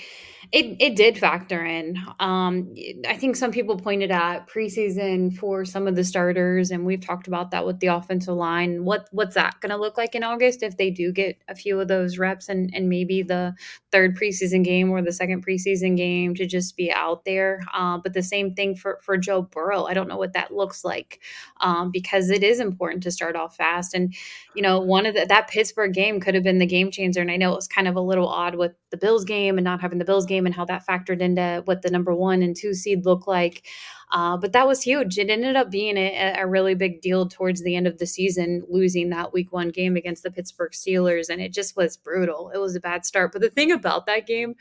it, 0.52 0.76
it 0.82 0.98
did 0.98 1.18
factor 1.18 1.64
in. 1.64 1.98
Um, 2.20 2.74
I 3.08 3.16
think 3.16 3.38
some 3.38 3.52
people 3.52 3.78
pointed 3.78 4.12
at 4.12 4.50
preseason 4.50 5.34
for 5.34 5.64
some 5.64 5.88
of 5.88 5.96
the 5.96 6.04
starters, 6.04 6.72
and 6.72 6.86
we've 6.86 7.00
talked 7.00 7.28
about 7.28 7.52
that 7.52 7.66
with 7.66 7.80
the 7.80 7.88
offensive 7.88 8.36
line. 8.36 8.84
What 8.84 9.08
what's 9.12 9.36
that 9.36 9.62
going 9.62 9.70
to 9.70 9.78
look 9.78 9.98
like 9.98 10.14
in 10.14 10.24
August 10.24 10.62
if 10.62 10.76
they 10.76 10.90
do 10.90 11.14
get 11.14 11.38
a 11.48 11.56
few 11.56 11.80
of 11.80 11.88
those 11.88 12.18
reps 12.18 12.50
and, 12.50 12.70
and 12.76 12.90
maybe 12.90 13.24
the 13.24 13.54
third 13.94 14.18
preseason 14.18 14.64
game 14.64 14.92
or 14.92 15.02
the 15.02 15.14
second 15.14 15.46
preseason 15.46 15.96
game 15.96 16.36
to 16.36 16.46
just 16.46 16.76
be 16.76 16.92
out 16.92 17.24
there? 17.24 17.62
Uh, 17.74 17.98
but 17.98 18.14
the 18.14 18.22
same 18.22 18.54
thing 18.54 18.76
for, 18.76 19.00
for 19.04 19.18
Joe 19.18 19.44
Burrow. 19.44 19.86
I 19.86 19.94
don't 19.94 20.10
know 20.10 20.18
what 20.18 20.34
that 20.34 20.54
looks 20.54 20.84
like 20.84 21.22
um, 21.62 21.92
because 21.92 22.30
it 22.30 22.44
is 22.44 22.60
important 22.60 23.04
to 23.04 23.12
start 23.12 23.38
off 23.38 23.56
fast. 23.56 23.94
And, 23.94 24.14
you 24.54 24.62
know, 24.62 24.82
one 24.82 25.06
of 25.06 25.16
the, 25.16 25.26
that 25.28 25.48
Pittsburgh 25.48 25.94
game 25.94 26.20
could 26.20 26.36
have 26.36 26.44
been 26.44 26.60
the 26.60 26.66
game 26.66 26.92
changer. 26.92 27.22
And 27.22 27.32
I 27.32 27.38
know 27.38 27.61
was 27.62 27.68
kind 27.68 27.88
of 27.88 27.96
a 27.96 28.02
little 28.02 28.28
odd 28.28 28.56
with 28.56 28.72
the 28.90 28.98
Bills 28.98 29.24
game 29.24 29.58
and 29.58 29.64
not 29.64 29.82
having 29.82 30.00
the 30.00 30.06
Bills 30.06 30.26
game 30.26 30.48
and 30.48 30.56
how 30.56 30.66
that 30.66 30.86
factored 30.88 31.22
into 31.22 31.62
what 31.66 31.84
the 31.84 31.92
number 31.92 32.14
one 32.16 32.42
and 32.42 32.56
two 32.56 32.74
seed 32.74 33.06
look 33.06 33.28
like. 33.28 33.68
Uh, 34.12 34.36
but 34.36 34.52
that 34.52 34.68
was 34.68 34.82
huge. 34.82 35.18
It 35.18 35.30
ended 35.30 35.56
up 35.56 35.72
being 35.72 35.96
a, 35.96 36.36
a, 36.38 36.46
really 36.46 36.76
big 36.76 37.02
deal 37.02 37.30
towards 37.30 37.64
the 37.64 37.78
end 37.78 37.88
of 37.88 37.98
the 37.98 38.06
season, 38.06 38.64
losing 38.68 39.10
that 39.10 39.32
week 39.32 39.54
one 39.54 39.70
game 39.70 39.96
against 39.96 40.24
the 40.24 40.32
Pittsburgh 40.32 40.74
Steelers, 40.74 41.30
and 41.30 41.42
it 41.42 41.54
just 41.54 41.78
was 41.78 41.96
brutal. 41.96 42.52
It 42.54 42.58
was 42.58 42.76
a 42.76 42.82
bad 42.82 43.06
start. 43.06 43.32
But 43.32 43.42
the 43.42 43.50
thing 43.50 43.72
about 43.72 44.06
that 44.08 44.28
game, 44.28 44.56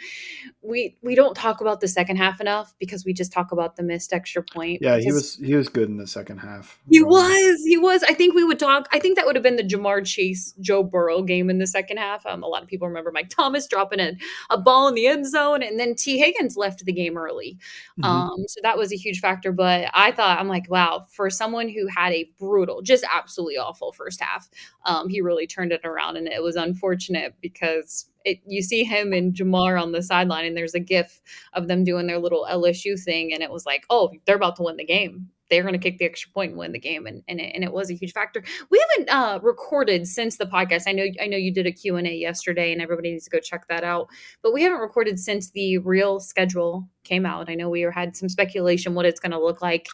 we 0.62 0.96
we 1.02 1.16
don't 1.16 1.34
talk 1.34 1.60
about 1.60 1.80
the 1.80 1.88
second 1.88 2.16
half 2.16 2.40
enough 2.40 2.74
because 2.78 3.04
we 3.04 3.12
just 3.12 3.32
talk 3.32 3.50
about 3.50 3.74
the 3.74 3.82
missed 3.82 4.12
extra 4.12 4.40
point. 4.42 4.82
Yeah, 4.82 4.98
he 4.98 5.10
was 5.10 5.34
he 5.36 5.56
was 5.56 5.68
good 5.68 5.88
in 5.88 5.96
the 5.96 6.06
second 6.06 6.38
half. 6.38 6.78
He 6.88 7.02
was 7.02 7.60
he 7.66 7.76
was. 7.76 8.04
I 8.04 8.14
think 8.14 8.36
we 8.36 8.44
would 8.44 8.60
talk. 8.60 8.88
I 8.92 9.00
think 9.00 9.16
that 9.16 9.26
would 9.26 9.34
have 9.34 9.42
been 9.42 9.56
the 9.56 9.64
Ja'Marr 9.64 10.06
Chase 10.06 10.54
Joe 10.60 10.84
Burrow 10.84 11.22
game 11.22 11.50
in 11.50 11.58
the 11.58 11.66
second 11.66 11.96
half. 11.96 12.24
Um, 12.24 12.44
a 12.44 12.46
lot 12.46 12.62
of 12.62 12.68
people 12.68 12.86
remember 12.86 13.10
Mike 13.10 13.30
Thomas 13.30 13.66
dropping 13.66 13.98
a, 13.98 14.12
a 14.48 14.58
ball 14.58 14.86
in 14.86 14.94
the 14.94 15.08
end 15.08 15.26
zone, 15.26 15.60
and 15.60 15.80
then 15.80 15.96
Tee 15.96 16.18
Higgins 16.18 16.56
left 16.56 16.84
the 16.84 16.92
game 16.92 17.18
early. 17.18 17.58
Mm-hmm. 17.98 18.04
Um, 18.04 18.44
so 18.46 18.60
that 18.62 18.78
was 18.78 18.92
a 18.92 18.96
huge 18.96 19.18
factor 19.18 19.39
factor, 19.40 19.52
but 19.52 19.90
I 19.94 20.12
thought 20.12 20.38
I'm 20.38 20.48
like, 20.48 20.70
wow, 20.70 21.06
for 21.10 21.30
someone 21.30 21.68
who 21.68 21.86
had 21.86 22.12
a 22.12 22.30
brutal, 22.38 22.82
just 22.82 23.04
absolutely 23.10 23.56
awful 23.56 23.92
first 23.92 24.20
half, 24.20 24.48
um, 24.84 25.08
he 25.08 25.20
really 25.20 25.46
turned 25.46 25.72
it 25.72 25.80
around, 25.84 26.16
and 26.16 26.28
it 26.28 26.42
was 26.42 26.56
unfortunate 26.56 27.34
because 27.40 28.06
it, 28.24 28.38
you 28.46 28.62
see 28.62 28.84
him 28.84 29.12
and 29.12 29.34
Ja'Marr 29.34 29.80
on 29.80 29.92
the 29.92 30.02
sideline, 30.02 30.44
and 30.44 30.56
there's 30.56 30.74
a 30.74 30.80
GIF 30.80 31.20
of 31.54 31.68
them 31.68 31.84
doing 31.84 32.06
their 32.06 32.18
little 32.18 32.46
LSU 32.50 33.02
thing, 33.02 33.32
and 33.32 33.42
it 33.42 33.50
was 33.50 33.64
like, 33.64 33.84
oh, 33.90 34.12
they're 34.26 34.36
about 34.36 34.56
to 34.56 34.62
win 34.62 34.76
the 34.76 34.84
game 34.84 35.30
they're 35.50 35.62
going 35.62 35.74
to 35.74 35.78
kick 35.78 35.98
the 35.98 36.04
extra 36.04 36.30
point 36.30 36.50
and 36.50 36.58
win 36.58 36.72
the 36.72 36.78
game 36.78 37.06
and 37.06 37.22
and 37.28 37.40
it, 37.40 37.52
and 37.54 37.64
it 37.64 37.72
was 37.72 37.90
a 37.90 37.94
huge 37.94 38.12
factor. 38.12 38.42
We 38.70 38.82
haven't 38.90 39.10
uh, 39.10 39.40
recorded 39.42 40.06
since 40.06 40.36
the 40.36 40.46
podcast. 40.46 40.84
I 40.86 40.92
know 40.92 41.06
i 41.20 41.26
know 41.26 41.36
you 41.36 41.52
did 41.52 41.66
a 41.66 41.72
q&a 41.72 42.02
yesterday 42.02 42.72
and 42.72 42.80
everybody 42.80 43.10
needs 43.10 43.24
to 43.24 43.30
go 43.30 43.38
check 43.38 43.66
that 43.68 43.84
out 43.84 44.08
but 44.42 44.52
we 44.52 44.62
haven't 44.62 44.80
recorded 44.80 45.18
since 45.18 45.50
the 45.50 45.78
real 45.78 46.20
schedule 46.20 46.88
came 47.04 47.26
out. 47.26 47.48
I 47.48 47.54
know 47.54 47.68
we 47.68 47.80
had 47.80 48.16
some 48.16 48.28
speculation 48.28 48.94
what 48.94 49.06
it's 49.06 49.20
going 49.20 49.32
to 49.32 49.40
look 49.40 49.60
like. 49.62 49.88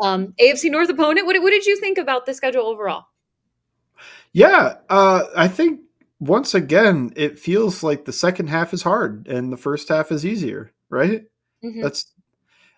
Um, 0.00 0.34
afc 0.40 0.70
north 0.70 0.88
opponent 0.88 1.26
what, 1.26 1.40
what 1.42 1.50
did 1.50 1.66
you 1.66 1.78
think 1.78 1.98
about 1.98 2.26
the 2.26 2.34
schedule 2.34 2.66
overall? 2.66 3.06
Yeah 4.32 4.76
uh, 4.88 5.24
i 5.36 5.48
think 5.48 5.80
once 6.18 6.54
again 6.54 7.12
it 7.16 7.38
feels 7.38 7.82
like 7.82 8.04
the 8.04 8.12
second 8.12 8.48
half 8.48 8.72
is 8.72 8.82
hard 8.82 9.26
and 9.26 9.52
the 9.52 9.56
first 9.56 9.88
half 9.88 10.10
is 10.10 10.24
easier 10.24 10.72
right? 10.90 11.24
Mm-hmm. 11.64 11.80
that's 11.80 12.11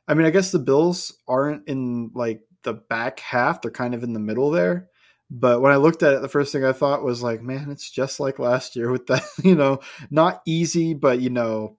I 0.07 0.15
mean, 0.15 0.27
I 0.27 0.31
guess 0.31 0.53
the 0.53 0.59
Bills 0.59 1.13
aren't 1.27 1.69
in 1.69 2.11
like 2.15 2.43
the 2.63 2.75
back 2.75 3.21
half; 3.21 3.63
they're 3.63 3.71
kind 3.71 3.95
of 3.95 4.03
in 4.03 4.13
the 4.13 4.21
middle 4.21 4.51
there. 4.51 4.89
But 5.31 5.61
when 5.61 5.73
I 5.73 5.77
looked 5.77 6.03
at 6.03 6.15
it, 6.15 6.23
the 6.23 6.29
first 6.29 6.53
thing 6.53 6.65
I 6.65 6.73
thought 6.73 7.03
was 7.03 7.23
like, 7.23 7.43
man, 7.43 7.71
it's 7.71 7.91
just 7.91 8.21
like 8.21 8.39
last 8.39 8.77
year 8.77 8.91
with 8.91 9.07
that, 9.07 9.25
you 9.43 9.55
know, 9.55 9.81
not 10.11 10.43
easy, 10.47 10.95
but 10.95 11.21
you 11.21 11.31
know, 11.31 11.79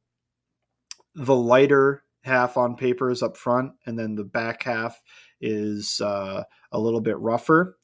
the 1.14 1.36
lighter 1.36 2.04
half 2.24 2.58
on 2.58 2.76
paper 2.76 3.12
is 3.12 3.22
up 3.22 3.38
front, 3.38 3.74
and 3.86 3.98
then 3.98 4.16
the 4.16 4.24
back 4.24 4.64
half 4.64 5.02
is 5.40 6.02
uh, 6.02 6.44
a 6.72 6.80
little 6.80 7.02
bit 7.02 7.18
rougher. 7.20 7.78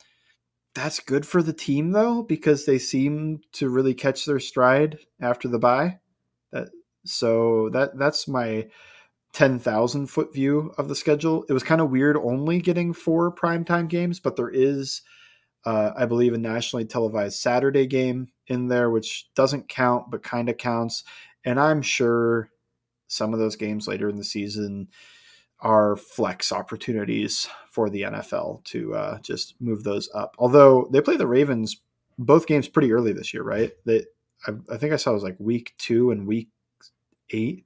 That's 0.73 0.99
good 0.99 1.25
for 1.25 1.43
the 1.43 1.53
team 1.53 1.91
though, 1.91 2.23
because 2.23 2.65
they 2.65 2.79
seem 2.79 3.41
to 3.53 3.69
really 3.69 3.93
catch 3.93 4.25
their 4.25 4.39
stride 4.39 4.99
after 5.21 5.47
the 5.47 5.59
bye. 5.59 5.99
That 6.51 6.69
so 7.05 7.69
that 7.73 7.97
that's 7.97 8.27
my 8.27 8.67
10,000 9.33 10.07
foot 10.07 10.33
view 10.33 10.73
of 10.77 10.87
the 10.87 10.95
schedule. 10.95 11.45
It 11.47 11.53
was 11.53 11.63
kind 11.63 11.81
of 11.81 11.89
weird 11.89 12.17
only 12.17 12.59
getting 12.59 12.93
four 12.93 13.33
primetime 13.33 13.87
games, 13.87 14.19
but 14.19 14.35
there 14.35 14.49
is, 14.49 15.01
uh, 15.65 15.91
I 15.95 16.05
believe, 16.05 16.33
a 16.33 16.37
nationally 16.37 16.85
televised 16.85 17.39
Saturday 17.39 17.87
game 17.87 18.27
in 18.47 18.67
there, 18.67 18.89
which 18.89 19.29
doesn't 19.33 19.69
count, 19.69 20.11
but 20.11 20.23
kind 20.23 20.49
of 20.49 20.57
counts. 20.57 21.03
And 21.45 21.59
I'm 21.59 21.81
sure 21.81 22.49
some 23.07 23.33
of 23.33 23.39
those 23.39 23.55
games 23.55 23.87
later 23.87 24.09
in 24.09 24.17
the 24.17 24.23
season 24.23 24.89
are 25.59 25.95
flex 25.95 26.51
opportunities 26.51 27.47
for 27.69 27.89
the 27.89 28.01
NFL 28.01 28.63
to 28.65 28.95
uh, 28.95 29.19
just 29.19 29.55
move 29.61 29.83
those 29.83 30.09
up. 30.13 30.35
Although 30.39 30.89
they 30.91 31.01
play 31.01 31.17
the 31.17 31.27
Ravens 31.27 31.81
both 32.17 32.47
games 32.47 32.67
pretty 32.67 32.91
early 32.91 33.13
this 33.13 33.33
year, 33.33 33.43
right? 33.43 33.71
They, 33.85 34.05
I, 34.47 34.53
I 34.71 34.77
think 34.77 34.91
I 34.91 34.97
saw 34.97 35.11
it 35.11 35.15
was 35.15 35.23
like 35.23 35.37
week 35.39 35.73
two 35.77 36.11
and 36.11 36.27
week 36.27 36.49
eight 37.29 37.65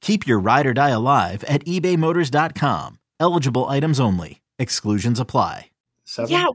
Keep 0.00 0.26
your 0.26 0.38
ride 0.38 0.66
or 0.66 0.74
die 0.74 0.90
alive 0.90 1.44
at 1.44 1.64
ebaymotors.com. 1.64 2.98
Eligible 3.18 3.68
items 3.68 4.00
only. 4.00 4.40
Exclusions 4.58 5.20
apply. 5.20 5.70
Seven? 6.04 6.32
Yeah, 6.32 6.46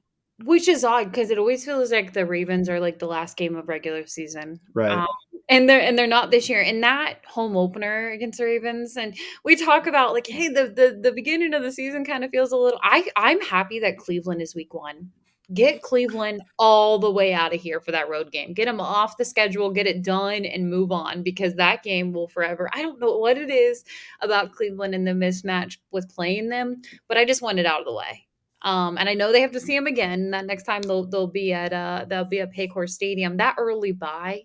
which 0.43 0.67
is 0.67 0.83
odd 0.83 1.11
because 1.11 1.29
it 1.29 1.37
always 1.37 1.63
feels 1.63 1.91
like 1.91 2.13
the 2.13 2.25
Ravens 2.25 2.67
are 2.67 2.79
like 2.79 2.99
the 2.99 3.07
last 3.07 3.37
game 3.37 3.55
of 3.55 3.69
regular 3.69 4.05
season, 4.05 4.59
right? 4.73 4.91
Um, 4.91 5.07
and 5.47 5.69
they're 5.69 5.79
and 5.79 5.97
they're 5.97 6.07
not 6.07 6.31
this 6.31 6.49
year. 6.49 6.61
And 6.61 6.83
that 6.83 7.19
home 7.25 7.55
opener 7.55 8.09
against 8.09 8.39
the 8.39 8.45
Ravens, 8.45 8.97
and 8.97 9.15
we 9.45 9.55
talk 9.55 9.87
about 9.87 10.13
like, 10.13 10.27
hey, 10.27 10.49
the 10.49 10.65
the 10.65 10.99
the 11.01 11.13
beginning 11.13 11.53
of 11.53 11.63
the 11.63 11.71
season 11.71 12.03
kind 12.03 12.23
of 12.23 12.31
feels 12.31 12.51
a 12.51 12.57
little. 12.57 12.79
I 12.83 13.07
I'm 13.15 13.39
happy 13.41 13.79
that 13.79 13.97
Cleveland 13.97 14.41
is 14.41 14.55
week 14.55 14.73
one. 14.73 15.11
Get 15.53 15.81
Cleveland 15.81 16.41
all 16.57 16.99
the 16.99 17.11
way 17.11 17.33
out 17.33 17.53
of 17.53 17.61
here 17.61 17.79
for 17.79 17.91
that 17.91 18.09
road 18.09 18.31
game. 18.31 18.53
Get 18.53 18.65
them 18.65 18.79
off 18.79 19.17
the 19.17 19.25
schedule, 19.25 19.71
get 19.71 19.87
it 19.87 20.01
done, 20.01 20.45
and 20.45 20.69
move 20.69 20.91
on 20.91 21.23
because 21.23 21.55
that 21.55 21.83
game 21.83 22.13
will 22.13 22.27
forever. 22.27 22.69
I 22.73 22.81
don't 22.81 22.99
know 22.99 23.17
what 23.17 23.37
it 23.37 23.49
is 23.49 23.83
about 24.21 24.51
Cleveland 24.53 24.95
and 24.95 25.07
the 25.07 25.11
mismatch 25.11 25.77
with 25.91 26.13
playing 26.13 26.49
them, 26.49 26.81
but 27.07 27.17
I 27.17 27.25
just 27.25 27.41
want 27.41 27.59
it 27.59 27.65
out 27.65 27.79
of 27.79 27.85
the 27.85 27.93
way. 27.93 28.25
Um, 28.61 28.97
and 28.97 29.07
I 29.07 29.13
know 29.13 29.31
they 29.31 29.41
have 29.41 29.51
to 29.51 29.59
see 29.59 29.75
him 29.75 29.85
again. 29.85 30.31
That 30.31 30.47
next 30.47 30.63
time 30.63 30.81
they'll 30.81 31.05
they'll 31.05 31.27
be 31.27 31.53
at 31.53 31.71
uh 31.71 32.05
they'll 32.07 32.25
be 32.25 32.39
at 32.39 32.53
Paycor 32.53 32.89
Stadium. 32.89 33.37
That 33.37 33.55
early 33.59 33.91
bye 33.91 34.43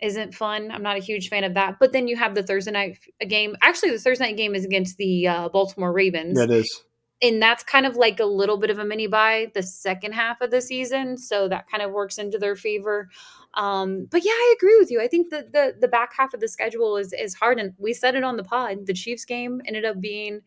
isn't 0.00 0.34
fun. 0.34 0.70
I'm 0.70 0.82
not 0.82 0.96
a 0.96 1.00
huge 1.00 1.28
fan 1.28 1.44
of 1.44 1.54
that. 1.54 1.76
But 1.78 1.92
then 1.92 2.08
you 2.08 2.16
have 2.16 2.34
the 2.34 2.42
Thursday 2.42 2.72
night 2.72 2.98
game. 3.28 3.56
Actually, 3.62 3.90
the 3.90 3.98
Thursday 3.98 4.24
night 4.24 4.36
game 4.36 4.54
is 4.54 4.64
against 4.64 4.96
the 4.96 5.28
uh, 5.28 5.48
Baltimore 5.50 5.92
Ravens. 5.92 6.38
That 6.38 6.50
is. 6.50 6.82
And 7.22 7.40
that's 7.40 7.62
kind 7.62 7.86
of 7.86 7.96
like 7.96 8.18
a 8.18 8.24
little 8.24 8.56
bit 8.56 8.70
of 8.70 8.78
a 8.78 8.84
mini 8.84 9.06
bye 9.06 9.52
the 9.54 9.62
second 9.62 10.12
half 10.12 10.40
of 10.40 10.50
the 10.50 10.60
season. 10.60 11.16
So 11.16 11.48
that 11.48 11.70
kind 11.70 11.82
of 11.82 11.92
works 11.92 12.18
into 12.18 12.36
their 12.36 12.56
favor. 12.56 13.08
Um, 13.54 14.06
but 14.10 14.24
yeah, 14.24 14.32
I 14.32 14.54
agree 14.56 14.78
with 14.78 14.90
you. 14.90 15.00
I 15.00 15.08
think 15.08 15.30
that 15.30 15.52
the 15.52 15.74
the 15.78 15.88
back 15.88 16.14
half 16.16 16.32
of 16.32 16.40
the 16.40 16.48
schedule 16.48 16.96
is 16.96 17.12
is 17.12 17.34
hard, 17.34 17.58
and 17.58 17.74
we 17.78 17.92
said 17.92 18.14
it 18.14 18.24
on 18.24 18.36
the 18.36 18.44
pod. 18.44 18.86
The 18.86 18.94
Chiefs 18.94 19.24
game 19.24 19.60
ended 19.66 19.84
up 19.84 20.00
being 20.00 20.40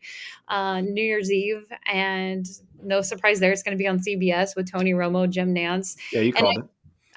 uh, 0.48 0.80
New 0.80 1.02
Year's 1.02 1.30
Eve, 1.30 1.66
and 1.86 2.46
no 2.82 3.00
surprise 3.02 3.38
there. 3.38 3.52
It's 3.52 3.62
going 3.62 3.76
to 3.76 3.82
be 3.82 3.86
on 3.86 4.00
CBS 4.00 4.56
with 4.56 4.70
Tony 4.70 4.92
Romo, 4.92 5.30
Jim 5.30 5.54
Nantz 5.54 5.96
Yeah, 6.12 6.20
you 6.20 6.32
called 6.32 6.56
I, 6.56 6.60
it. 6.60 6.66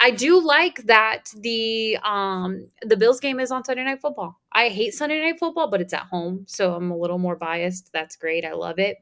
I 0.01 0.11
do 0.11 0.39
like 0.39 0.83
that 0.85 1.29
the 1.35 1.97
um 2.03 2.67
the 2.83 2.95
Bills 2.95 3.19
game 3.19 3.39
is 3.39 3.51
on 3.51 3.63
Sunday 3.63 3.83
Night 3.83 4.01
Football. 4.01 4.39
I 4.51 4.69
hate 4.69 4.93
Sunday 4.93 5.19
Night 5.19 5.39
Football, 5.39 5.69
but 5.69 5.81
it's 5.81 5.93
at 5.93 6.03
home, 6.03 6.45
so 6.47 6.75
I'm 6.75 6.91
a 6.91 6.97
little 6.97 7.17
more 7.17 7.35
biased. 7.35 7.91
That's 7.91 8.15
great. 8.15 8.45
I 8.45 8.53
love 8.53 8.79
it. 8.79 8.97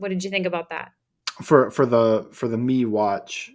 What 0.00 0.08
did 0.08 0.24
you 0.24 0.30
think 0.30 0.46
about 0.46 0.70
that? 0.70 0.92
For 1.42 1.70
for 1.70 1.86
the 1.86 2.28
for 2.32 2.48
the 2.48 2.58
me 2.58 2.86
watch, 2.86 3.52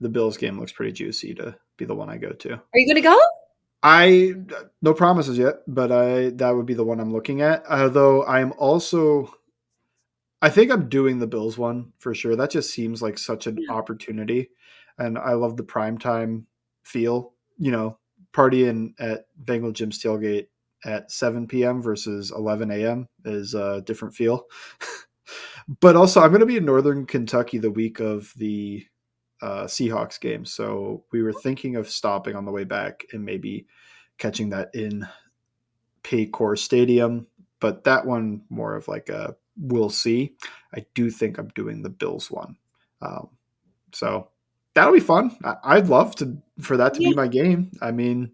the 0.00 0.08
Bills 0.08 0.36
game 0.36 0.58
looks 0.58 0.72
pretty 0.72 0.92
juicy 0.92 1.34
to 1.34 1.56
be 1.76 1.84
the 1.84 1.94
one 1.94 2.10
I 2.10 2.18
go 2.18 2.30
to. 2.30 2.52
Are 2.52 2.78
you 2.78 2.86
going 2.86 3.02
to 3.02 3.08
go? 3.08 3.18
I 3.82 4.34
no 4.82 4.92
promises 4.92 5.38
yet, 5.38 5.56
but 5.68 5.92
I 5.92 6.30
that 6.30 6.50
would 6.50 6.66
be 6.66 6.74
the 6.74 6.84
one 6.84 7.00
I'm 7.00 7.12
looking 7.12 7.42
at. 7.42 7.64
Although 7.70 8.24
I 8.24 8.40
am 8.40 8.52
also 8.58 9.32
I 10.42 10.50
think 10.50 10.70
I'm 10.70 10.88
doing 10.88 11.20
the 11.20 11.26
Bills 11.26 11.56
one 11.56 11.92
for 11.98 12.12
sure. 12.12 12.34
That 12.36 12.50
just 12.50 12.70
seems 12.70 13.00
like 13.00 13.16
such 13.16 13.46
an 13.46 13.58
opportunity. 13.70 14.50
And 14.98 15.16
I 15.16 15.32
love 15.32 15.56
the 15.56 15.62
prime 15.62 15.96
time 15.96 16.46
feel, 16.82 17.32
you 17.56 17.70
know, 17.70 17.98
partying 18.32 18.94
at 18.98 19.26
Bengal 19.36 19.72
Jim's 19.72 20.02
tailgate 20.02 20.48
at 20.84 21.10
7 21.10 21.46
p.m. 21.46 21.80
versus 21.80 22.30
11 22.30 22.70
a.m. 22.70 23.08
is 23.24 23.54
a 23.54 23.80
different 23.86 24.14
feel. 24.14 24.44
but 25.80 25.96
also, 25.96 26.20
I'm 26.20 26.30
going 26.30 26.40
to 26.40 26.46
be 26.46 26.56
in 26.56 26.64
Northern 26.64 27.06
Kentucky 27.06 27.58
the 27.58 27.70
week 27.70 28.00
of 28.00 28.32
the 28.36 28.86
uh, 29.42 29.64
Seahawks 29.64 30.20
game. 30.20 30.44
So 30.44 31.04
we 31.12 31.22
were 31.22 31.32
thinking 31.32 31.76
of 31.76 31.88
stopping 31.88 32.36
on 32.36 32.44
the 32.44 32.52
way 32.52 32.64
back 32.64 33.04
and 33.12 33.24
maybe 33.24 33.66
catching 34.18 34.50
that 34.50 34.70
in 34.74 35.06
Paycor 36.02 36.58
Stadium. 36.58 37.26
But 37.60 37.84
that 37.84 38.06
one 38.06 38.42
more 38.50 38.74
of 38.74 38.88
like 38.88 39.08
a 39.08 39.36
we'll 39.56 39.90
see. 39.90 40.34
I 40.74 40.84
do 40.94 41.10
think 41.10 41.38
I'm 41.38 41.48
doing 41.48 41.82
the 41.82 41.90
Bills 41.90 42.30
one. 42.30 42.56
Um, 43.00 43.28
so 43.92 44.28
that'll 44.74 44.92
be 44.92 45.00
fun. 45.00 45.36
I, 45.62 45.76
would 45.76 45.88
love 45.88 46.16
to 46.16 46.36
for 46.60 46.76
that 46.76 46.94
to 46.94 47.02
yeah. 47.02 47.10
be 47.10 47.14
my 47.14 47.28
game. 47.28 47.70
I 47.80 47.90
mean, 47.90 48.32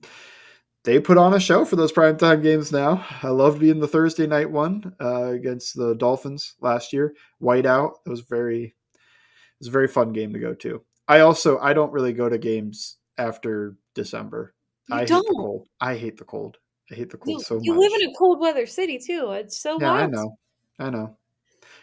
they 0.85 0.99
put 0.99 1.19
on 1.19 1.35
a 1.35 1.41
show 1.41 1.65
for 1.65 1.77
those 1.77 1.93
primetime 1.93 2.43
games 2.43 2.73
now. 2.73 3.05
I 3.23 3.29
loved 3.29 3.61
being 3.61 3.81
the 3.81 3.89
Thursday 3.89 4.27
night 4.27 4.51
one 4.51 4.95
uh, 5.01 5.27
against 5.27 5.77
the 5.77 5.95
Dolphins 5.95 6.55
last 6.61 6.93
year. 6.93 7.15
Whiteout. 7.43 7.93
It 8.07 8.11
was 8.11 8.21
very 8.21 8.65
it 8.65 9.61
was 9.61 9.69
a 9.69 9.73
very 9.73 9.89
fun 9.89 10.13
game 10.13 10.33
to 10.33 10.39
go 10.39 10.55
to. 10.55 10.83
I 11.07 11.21
also 11.21 11.59
I 11.59 11.75
don't 11.75 11.93
really 11.93 12.13
go 12.13 12.29
to 12.29 12.39
games 12.39 12.97
after 13.19 13.77
December. 13.95 14.55
You 14.89 14.97
I 14.97 15.05
don't. 15.05 15.23
hate 15.23 15.29
the 15.29 15.35
cold. 15.37 15.69
I 15.81 15.95
hate 15.97 16.17
the 16.17 16.25
cold. 16.25 16.57
I 16.91 16.95
hate 16.95 17.11
the 17.11 17.19
cold 17.19 17.39
you, 17.39 17.45
so 17.45 17.55
you 17.55 17.59
much. 17.59 17.67
You 17.67 17.79
live 17.81 18.01
in 18.01 18.11
a 18.11 18.15
cold 18.15 18.41
weather 18.41 18.67
city 18.67 18.99
too. 18.99 19.33
It's 19.33 19.61
so 19.61 19.79
yeah, 19.81 19.93
wild. 19.93 20.03
I 20.03 20.07
know. 20.07 20.37
I 20.79 20.91
know. 20.91 21.17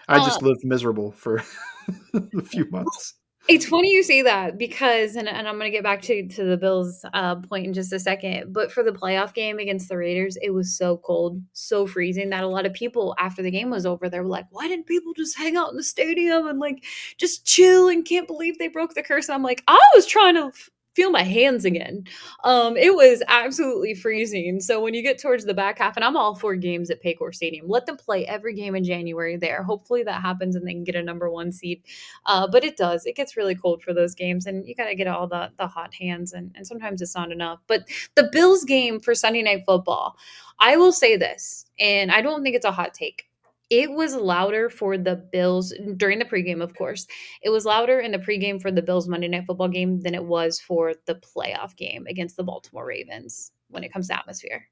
I 0.08 0.18
uh, 0.18 0.26
just 0.26 0.42
lived 0.42 0.64
miserable 0.64 1.12
for 1.12 1.44
a 2.14 2.42
few 2.42 2.70
months. 2.72 3.16
It's 3.50 3.66
funny 3.66 3.94
you 3.94 4.04
say 4.04 4.22
that 4.24 4.58
because, 4.58 5.16
and, 5.16 5.28
and 5.30 5.48
I'm 5.48 5.58
going 5.58 5.72
to 5.72 5.76
get 5.76 5.84
back 5.84 6.02
to, 6.04 6.28
to 6.28 6.44
the 6.44 6.58
Bills 6.58 7.06
uh, 7.14 7.38
point 7.38 7.66
in 7.66 7.74
just 7.74 7.94
a 7.94 8.00
second, 8.00 8.52
but 8.52 8.74
for 8.74 8.84
the 8.84 8.92
playoff 8.92 9.34
game 9.34 9.58
against 9.58 9.88
the 9.88 9.96
Raiders, 9.96 10.38
it 10.42 10.50
was 10.50 10.78
so 10.78 10.98
cold, 10.98 11.42
so 11.54 11.88
freezing 11.88 12.30
that 12.32 12.44
a 12.44 12.48
lot 12.48 12.66
of 12.66 12.74
people 12.74 13.16
after 13.20 13.42
the 13.42 13.52
game 13.52 13.70
was 13.70 13.86
over, 13.86 14.10
they 14.10 14.20
were 14.20 14.26
like, 14.26 14.48
why 14.52 14.68
didn't 14.68 14.86
people 14.86 15.14
just 15.14 15.38
hang 15.38 15.56
out 15.56 15.72
in 15.72 15.78
the 15.78 15.84
stadium 15.84 16.46
and 16.48 16.60
like 16.60 16.84
just 17.18 17.46
chill 17.46 17.88
and 17.88 18.04
can't 18.04 18.28
believe 18.28 18.58
they 18.58 18.68
broke 18.68 18.96
the 18.96 19.04
curse? 19.04 19.30
And 19.30 19.36
I'm 19.36 19.44
like, 19.44 19.64
I 19.66 19.80
was 19.96 20.06
trying 20.06 20.36
to 20.36 20.52
feel 20.98 21.12
my 21.12 21.22
hands 21.22 21.64
again. 21.64 22.04
Um, 22.44 22.76
it 22.76 22.96
was 22.96 23.22
absolutely 23.28 23.94
freezing. 23.94 24.60
So 24.60 24.82
when 24.82 24.96
you 24.96 25.04
get 25.04 25.20
towards 25.20 25.46
the 25.46 25.54
back 25.54 25.78
half, 25.78 25.96
and 25.96 26.04
I'm 26.04 26.18
all 26.18 26.34
for 26.34 26.56
games 26.56 26.90
at 26.90 27.04
Paycor 27.04 27.36
Stadium, 27.36 27.68
let 27.68 27.86
them 27.86 27.98
play 27.98 28.26
every 28.26 28.56
game 28.56 28.76
in 28.76 28.84
January 28.84 29.38
there. 29.38 29.62
Hopefully 29.62 30.02
that 30.02 30.24
happens 30.24 30.56
and 30.56 30.66
they 30.66 30.74
can 30.74 30.84
get 30.84 30.96
a 30.96 31.04
number 31.04 31.30
one 31.30 31.52
seed. 31.52 31.84
Uh, 32.26 32.48
but 32.48 32.64
it 32.64 32.78
does. 32.78 33.06
It 33.06 33.16
gets 33.16 33.38
really 33.38 33.54
cold 33.54 33.84
for 33.84 33.94
those 33.94 34.16
games, 34.16 34.48
and 34.48 34.68
you 34.68 34.74
got 34.74 34.88
to 34.88 34.96
get 34.96 35.06
all 35.06 35.28
the 35.28 35.52
the 35.60 35.68
hot 35.68 35.94
hands, 35.94 36.34
and, 36.34 36.52
and 36.56 36.66
sometimes 36.66 37.00
it's 37.00 37.16
not 37.16 37.32
enough. 37.32 37.60
But 37.68 37.88
the 38.16 38.30
Bills 38.32 38.64
game 38.64 39.00
for 39.00 39.14
Sunday 39.14 39.44
Night 39.44 39.66
Football, 39.68 40.18
I 40.60 40.78
will 40.78 40.92
say 40.92 41.16
this, 41.16 41.68
and 41.80 42.12
I 42.12 42.24
don't 42.24 42.42
think 42.42 42.56
it's 42.56 42.66
a 42.66 42.72
hot 42.72 42.96
take 42.96 43.28
it 43.70 43.92
was 43.92 44.16
louder 44.16 44.70
for 44.70 44.98
the 44.98 45.16
Bills 45.16 45.74
during 45.98 46.20
the 46.20 46.26
pregame, 46.26 46.62
of 46.62 46.76
course. 46.76 47.06
It 47.42 47.50
was 47.50 47.66
louder 47.66 48.00
in 48.00 48.12
the 48.12 48.18
pregame 48.18 48.62
for 48.62 48.72
the 48.72 48.82
Bills 48.82 49.08
Monday 49.08 49.28
Night 49.28 49.46
Football 49.46 49.68
game 49.68 50.00
than 50.02 50.16
it 50.16 50.24
was 50.24 50.60
for 50.60 50.94
the 51.06 51.16
playoff 51.16 51.76
game 51.76 52.06
against 52.08 52.38
the 52.38 52.44
Baltimore 52.44 52.86
Ravens 52.86 53.52
when 53.70 53.84
it 53.84 53.92
comes 53.92 54.08
to 54.08 54.18
atmosphere. 54.18 54.68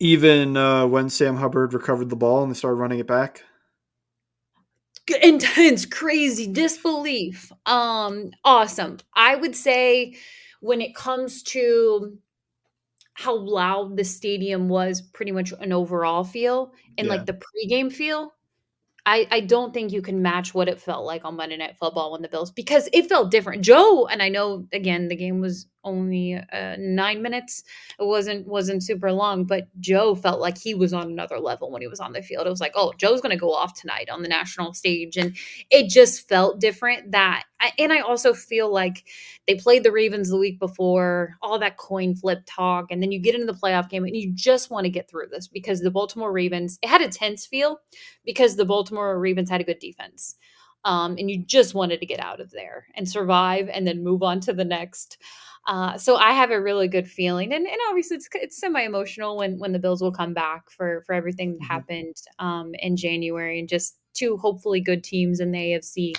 Even 0.00 0.56
uh, 0.56 0.86
when 0.86 1.08
Sam 1.10 1.36
Hubbard 1.36 1.74
recovered 1.74 2.10
the 2.10 2.16
ball 2.16 2.42
and 2.42 2.50
they 2.50 2.56
started 2.56 2.76
running 2.76 2.98
it 2.98 3.06
back? 3.06 3.42
Intense, 5.22 5.84
crazy 5.84 6.50
disbelief. 6.50 7.52
Um, 7.66 8.30
awesome. 8.44 8.98
I 9.14 9.36
would 9.36 9.54
say 9.54 10.16
when 10.60 10.80
it 10.80 10.94
comes 10.94 11.42
to 11.42 12.16
how 13.14 13.36
loud 13.36 13.96
the 13.96 14.04
stadium 14.04 14.68
was 14.68 15.00
pretty 15.00 15.32
much 15.32 15.52
an 15.60 15.72
overall 15.72 16.24
feel 16.24 16.72
and 16.98 17.06
yeah. 17.06 17.14
like 17.14 17.26
the 17.26 17.32
pregame 17.32 17.92
feel 17.92 18.34
I, 19.06 19.26
I 19.30 19.40
don't 19.40 19.74
think 19.74 19.92
you 19.92 20.00
can 20.00 20.22
match 20.22 20.54
what 20.54 20.68
it 20.68 20.80
felt 20.80 21.04
like 21.04 21.24
on 21.24 21.36
Monday 21.36 21.56
Night 21.56 21.76
Football 21.78 22.12
when 22.12 22.22
the 22.22 22.28
Bills 22.28 22.50
because 22.50 22.88
it 22.92 23.08
felt 23.08 23.30
different. 23.30 23.62
Joe 23.62 24.06
and 24.06 24.22
I 24.22 24.28
know 24.30 24.66
again 24.72 25.08
the 25.08 25.16
game 25.16 25.40
was 25.40 25.66
only 25.84 26.34
uh, 26.34 26.76
nine 26.78 27.22
minutes. 27.22 27.62
It 27.98 28.04
wasn't 28.04 28.46
wasn't 28.46 28.82
super 28.82 29.12
long, 29.12 29.44
but 29.44 29.68
Joe 29.80 30.14
felt 30.14 30.40
like 30.40 30.58
he 30.58 30.74
was 30.74 30.92
on 30.92 31.06
another 31.06 31.38
level 31.38 31.70
when 31.70 31.82
he 31.82 31.88
was 31.88 32.00
on 32.00 32.12
the 32.12 32.22
field. 32.22 32.46
It 32.46 32.50
was 32.50 32.60
like, 32.60 32.72
oh, 32.74 32.92
Joe's 32.98 33.20
going 33.20 33.36
to 33.36 33.40
go 33.40 33.52
off 33.52 33.74
tonight 33.74 34.08
on 34.10 34.22
the 34.22 34.28
national 34.28 34.74
stage, 34.74 35.16
and 35.16 35.36
it 35.70 35.88
just 35.88 36.28
felt 36.28 36.60
different. 36.60 37.12
That 37.12 37.44
and 37.78 37.92
I 37.92 38.00
also 38.00 38.34
feel 38.34 38.72
like 38.72 39.04
they 39.46 39.54
played 39.54 39.84
the 39.84 39.92
Ravens 39.92 40.30
the 40.30 40.36
week 40.36 40.58
before, 40.58 41.36
all 41.42 41.58
that 41.58 41.76
coin 41.76 42.14
flip 42.14 42.42
talk, 42.46 42.86
and 42.90 43.02
then 43.02 43.12
you 43.12 43.18
get 43.18 43.34
into 43.34 43.46
the 43.46 43.58
playoff 43.58 43.88
game 43.88 44.04
and 44.04 44.16
you 44.16 44.32
just 44.32 44.70
want 44.70 44.84
to 44.84 44.90
get 44.90 45.08
through 45.08 45.28
this 45.30 45.48
because 45.48 45.80
the 45.80 45.90
Baltimore 45.90 46.32
Ravens 46.32 46.78
it 46.82 46.88
had 46.88 47.00
a 47.00 47.08
tense 47.08 47.46
feel 47.46 47.78
because 48.24 48.56
the 48.56 48.64
Baltimore 48.64 49.18
Ravens 49.18 49.50
had 49.50 49.60
a 49.60 49.64
good 49.64 49.78
defense. 49.78 50.36
Um, 50.84 51.16
and 51.18 51.30
you 51.30 51.42
just 51.44 51.74
wanted 51.74 52.00
to 52.00 52.06
get 52.06 52.20
out 52.20 52.40
of 52.40 52.50
there 52.50 52.86
and 52.94 53.08
survive 53.08 53.70
and 53.72 53.86
then 53.86 54.04
move 54.04 54.22
on 54.22 54.40
to 54.40 54.52
the 54.52 54.64
next. 54.64 55.18
Uh, 55.66 55.96
so 55.96 56.16
I 56.16 56.32
have 56.32 56.50
a 56.50 56.60
really 56.60 56.88
good 56.88 57.08
feeling, 57.08 57.52
and, 57.54 57.66
and 57.66 57.78
obviously 57.88 58.16
it's 58.16 58.28
it's 58.34 58.56
semi 58.58 58.82
emotional 58.82 59.36
when 59.36 59.58
when 59.58 59.72
the 59.72 59.78
Bills 59.78 60.02
will 60.02 60.12
come 60.12 60.34
back 60.34 60.70
for 60.70 61.02
for 61.06 61.14
everything 61.14 61.52
that 61.52 61.60
mm-hmm. 61.60 61.72
happened 61.72 62.16
um, 62.38 62.72
in 62.74 62.96
January 62.96 63.58
and 63.58 63.68
just 63.68 63.98
two 64.12 64.36
hopefully 64.36 64.80
good 64.80 65.02
teams 65.02 65.40
in 65.40 65.52
the 65.52 65.58
AFC. 65.58 66.14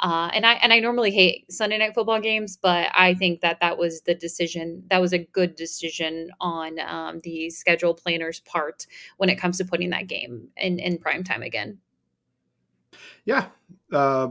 Uh, 0.00 0.28
and 0.34 0.44
I 0.44 0.54
and 0.54 0.72
I 0.72 0.80
normally 0.80 1.12
hate 1.12 1.50
Sunday 1.50 1.78
night 1.78 1.94
football 1.94 2.20
games, 2.20 2.58
but 2.60 2.88
I 2.92 3.14
think 3.14 3.40
that 3.40 3.60
that 3.60 3.78
was 3.78 4.02
the 4.02 4.14
decision. 4.14 4.82
That 4.90 5.00
was 5.00 5.12
a 5.12 5.18
good 5.18 5.54
decision 5.54 6.30
on 6.40 6.80
um, 6.80 7.20
the 7.22 7.50
schedule 7.50 7.94
planner's 7.94 8.40
part 8.40 8.86
when 9.18 9.28
it 9.28 9.36
comes 9.36 9.58
to 9.58 9.64
putting 9.64 9.90
that 9.90 10.08
game 10.08 10.48
in 10.56 10.80
in 10.80 10.98
prime 10.98 11.22
time 11.22 11.42
again. 11.42 11.78
Yeah, 13.24 13.46
uh, 13.92 14.30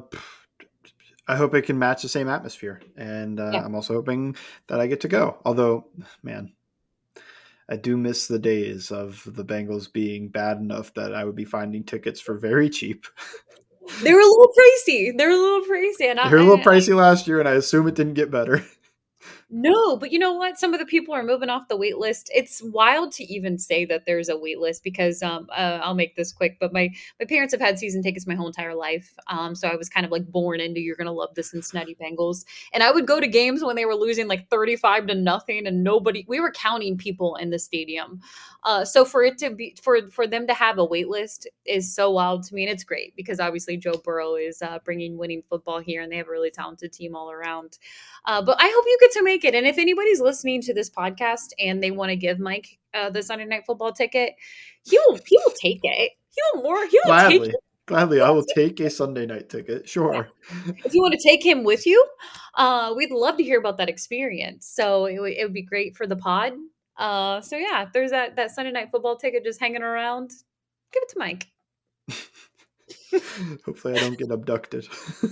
I 1.32 1.38
hope 1.38 1.56
it 1.56 1.62
can 1.62 1.80
match 1.80 2.02
the 2.02 2.10
same 2.10 2.28
atmosphere, 2.28 2.82
and 2.98 3.39
uh, 3.39 3.52
yeah. 3.54 3.63
I'm 3.63 3.74
also 3.74 3.94
hoping 3.94 4.36
that 4.67 4.82
I 4.82 4.88
get 4.88 5.00
to 5.02 5.08
go. 5.08 5.38
Although, 5.46 5.88
man, 6.24 6.52
I 7.70 7.78
do 7.78 7.96
miss 7.96 8.28
the 8.28 8.38
days 8.38 8.91
of 8.91 9.24
the 9.26 9.46
Bengals 9.46 9.91
being 9.91 10.28
bad 10.28 10.58
enough 10.58 10.94
that 10.96 11.15
I 11.15 11.24
would 11.24 11.38
be 11.38 11.46
finding 11.46 11.86
tickets 11.86 12.20
for 12.20 12.38
very 12.38 12.70
cheap. 12.70 13.06
They 14.04 14.13
were 14.13 14.20
a 14.20 14.26
little 14.26 14.50
pricey. 14.50 15.17
They 15.17 15.26
were 15.26 15.32
a 15.32 15.38
little 15.38 15.62
pricey, 15.62 16.12
and 16.12 16.20
I, 16.20 16.30
they 16.30 16.36
were 16.36 16.41
a 16.41 16.46
little 16.46 16.65
pricey 16.65 16.91
I, 16.91 16.96
last 16.96 17.28
year, 17.28 17.39
and 17.39 17.48
I 17.48 17.54
assume 17.54 17.88
it 17.88 17.96
didn't 17.96 18.15
get 18.15 18.30
better. 18.30 18.65
No, 19.54 19.98
but 19.98 20.14
you 20.14 20.20
know 20.20 20.32
what? 20.32 20.58
Some 20.58 20.74
of 20.74 20.80
the 20.80 20.86
people 20.86 21.14
are 21.14 21.24
moving 21.24 21.50
off 21.50 21.68
the 21.68 21.76
wait 21.76 21.98
list. 21.98 22.32
It's 22.34 22.62
wild 22.64 23.12
to 23.14 23.26
even 23.26 23.58
say 23.58 23.84
that 23.84 24.06
there's 24.06 24.30
a 24.30 24.38
wait 24.38 24.60
list 24.60 24.82
because 24.82 25.22
um, 25.22 25.48
uh, 25.52 25.82
I'll 25.84 25.94
make 25.94 26.16
this 26.16 26.32
quick. 26.32 26.56
But 26.58 26.72
my 26.72 26.90
my 27.20 27.26
parents 27.26 27.54
have 27.54 27.60
had 27.60 27.78
season 27.78 28.02
tickets 28.02 28.26
my 28.26 28.34
whole 28.34 28.48
entire 28.48 28.74
life, 28.74 29.14
um, 29.28 29.54
so 29.54 29.68
I 29.68 29.76
was 29.76 29.90
kind 29.90 30.06
of 30.06 30.12
like 30.12 30.26
born 30.26 30.62
into 30.62 30.80
you're 30.80 30.96
gonna 30.96 31.12
love 31.12 31.36
the 31.36 31.44
Cincinnati 31.44 31.98
Bengals. 32.02 32.46
And 32.72 32.82
I 32.82 32.92
would 32.92 33.06
go 33.06 33.20
to 33.20 33.28
games 33.28 33.62
when 33.62 33.76
they 33.76 33.84
were 33.84 33.94
losing 33.94 34.30
like 34.30 34.48
35 34.50 35.08
to 35.08 35.16
nothing, 35.16 35.68
and 35.68 35.84
nobody. 35.84 36.24
We 36.30 36.40
were 36.40 36.52
counting 36.52 36.98
people 36.98 37.36
in 37.36 37.50
the 37.50 37.60
stadium. 37.60 38.22
Uh, 38.64 38.86
so 38.86 39.04
for 39.04 39.22
it 39.22 39.38
to 39.40 39.50
be 39.50 39.76
for 39.82 40.10
for 40.12 40.28
them 40.28 40.48
to 40.48 40.54
have 40.54 40.78
a 40.78 40.86
wait 40.86 41.10
list 41.10 41.46
is 41.66 41.94
so 41.94 42.10
wild 42.10 42.44
to 42.44 42.56
me, 42.56 42.64
and 42.64 42.72
it's 42.72 42.86
great 42.86 43.14
because 43.18 43.42
obviously 43.42 43.76
Joe 43.76 44.00
Burrow 44.02 44.36
is 44.36 44.62
uh, 44.62 44.80
bringing 44.86 45.18
winning 45.18 45.44
football 45.50 45.80
here, 45.80 46.02
and 46.02 46.10
they 46.10 46.16
have 46.18 46.28
a 46.30 46.32
really 46.32 46.52
talented 46.52 46.94
team 46.94 47.18
all 47.18 47.30
around. 47.32 47.80
Uh, 48.26 48.42
but 48.42 48.56
I 48.60 48.72
hope 48.74 48.86
you 48.88 48.98
get 49.02 49.12
to 49.14 49.24
make 49.24 49.40
it. 49.43 49.56
And 49.56 49.65
if 49.65 49.77
anybody's 49.77 50.21
listening 50.21 50.62
to 50.63 50.73
this 50.73 50.89
podcast 50.89 51.51
and 51.60 51.82
they 51.82 51.91
want 51.91 52.10
to 52.10 52.15
give 52.15 52.39
Mike 52.39 52.77
uh, 52.93 53.10
the 53.10 53.23
Sunday 53.23 53.45
Night 53.45 53.63
Football 53.65 53.91
ticket, 53.93 54.36
he 54.84 54.97
will 54.97 55.19
he 55.25 55.39
will 55.45 55.54
take 55.62 55.80
it. 55.84 56.12
He 56.30 56.41
will 56.54 56.63
more. 56.63 56.86
He 56.88 56.99
will 57.04 57.12
Gladly. 57.12 57.39
take 57.39 57.49
it. 57.49 57.56
Gladly, 57.88 58.21
I 58.21 58.30
will 58.30 58.45
take 58.45 58.80
a 58.80 58.89
Sunday 58.89 59.25
night 59.25 59.49
ticket. 59.49 59.89
Sure. 59.89 60.30
If 60.86 60.93
you 60.93 61.01
want 61.01 61.13
to 61.13 61.19
take 61.27 61.45
him 61.45 61.63
with 61.63 61.86
you, 61.86 62.06
uh, 62.56 62.93
we'd 62.95 63.12
love 63.12 63.36
to 63.38 63.43
hear 63.43 63.60
about 63.60 63.77
that 63.77 63.89
experience. 63.89 64.67
So 64.67 65.06
it, 65.06 65.15
w- 65.15 65.36
it 65.38 65.43
would 65.43 65.54
be 65.54 65.63
great 65.63 65.97
for 65.97 66.08
the 66.08 66.15
pod. 66.15 66.54
Uh, 66.95 67.41
so 67.41 67.58
yeah, 67.58 67.84
if 67.84 67.91
there's 67.91 68.12
that 68.12 68.36
that 68.36 68.51
Sunday 68.51 68.71
night 68.71 68.89
football 68.91 69.17
ticket 69.17 69.43
just 69.43 69.60
hanging 69.60 69.82
around, 69.82 70.30
give 70.93 71.04
it 71.04 71.10
to 71.10 71.19
Mike. 71.19 71.47
Hopefully, 73.65 73.95
I 73.95 74.00
don't 74.00 74.17
get 74.17 74.32
abducted. 74.32 74.88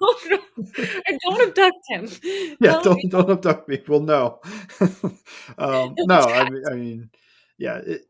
oh, 0.00 0.20
no. 0.28 0.38
And 1.06 1.20
don't 1.24 1.48
abduct 1.48 1.78
him. 1.88 2.08
Yeah, 2.60 2.80
don't 2.82 2.84
don't, 2.84 3.10
don't 3.10 3.30
abduct 3.30 3.68
me. 3.68 3.82
Well, 3.86 4.00
no, 4.00 4.40
um, 5.58 5.94
no. 5.98 6.18
I 6.18 6.50
mean, 6.50 6.62
I 6.70 6.74
mean, 6.74 7.10
yeah. 7.58 7.76
It, 7.78 8.02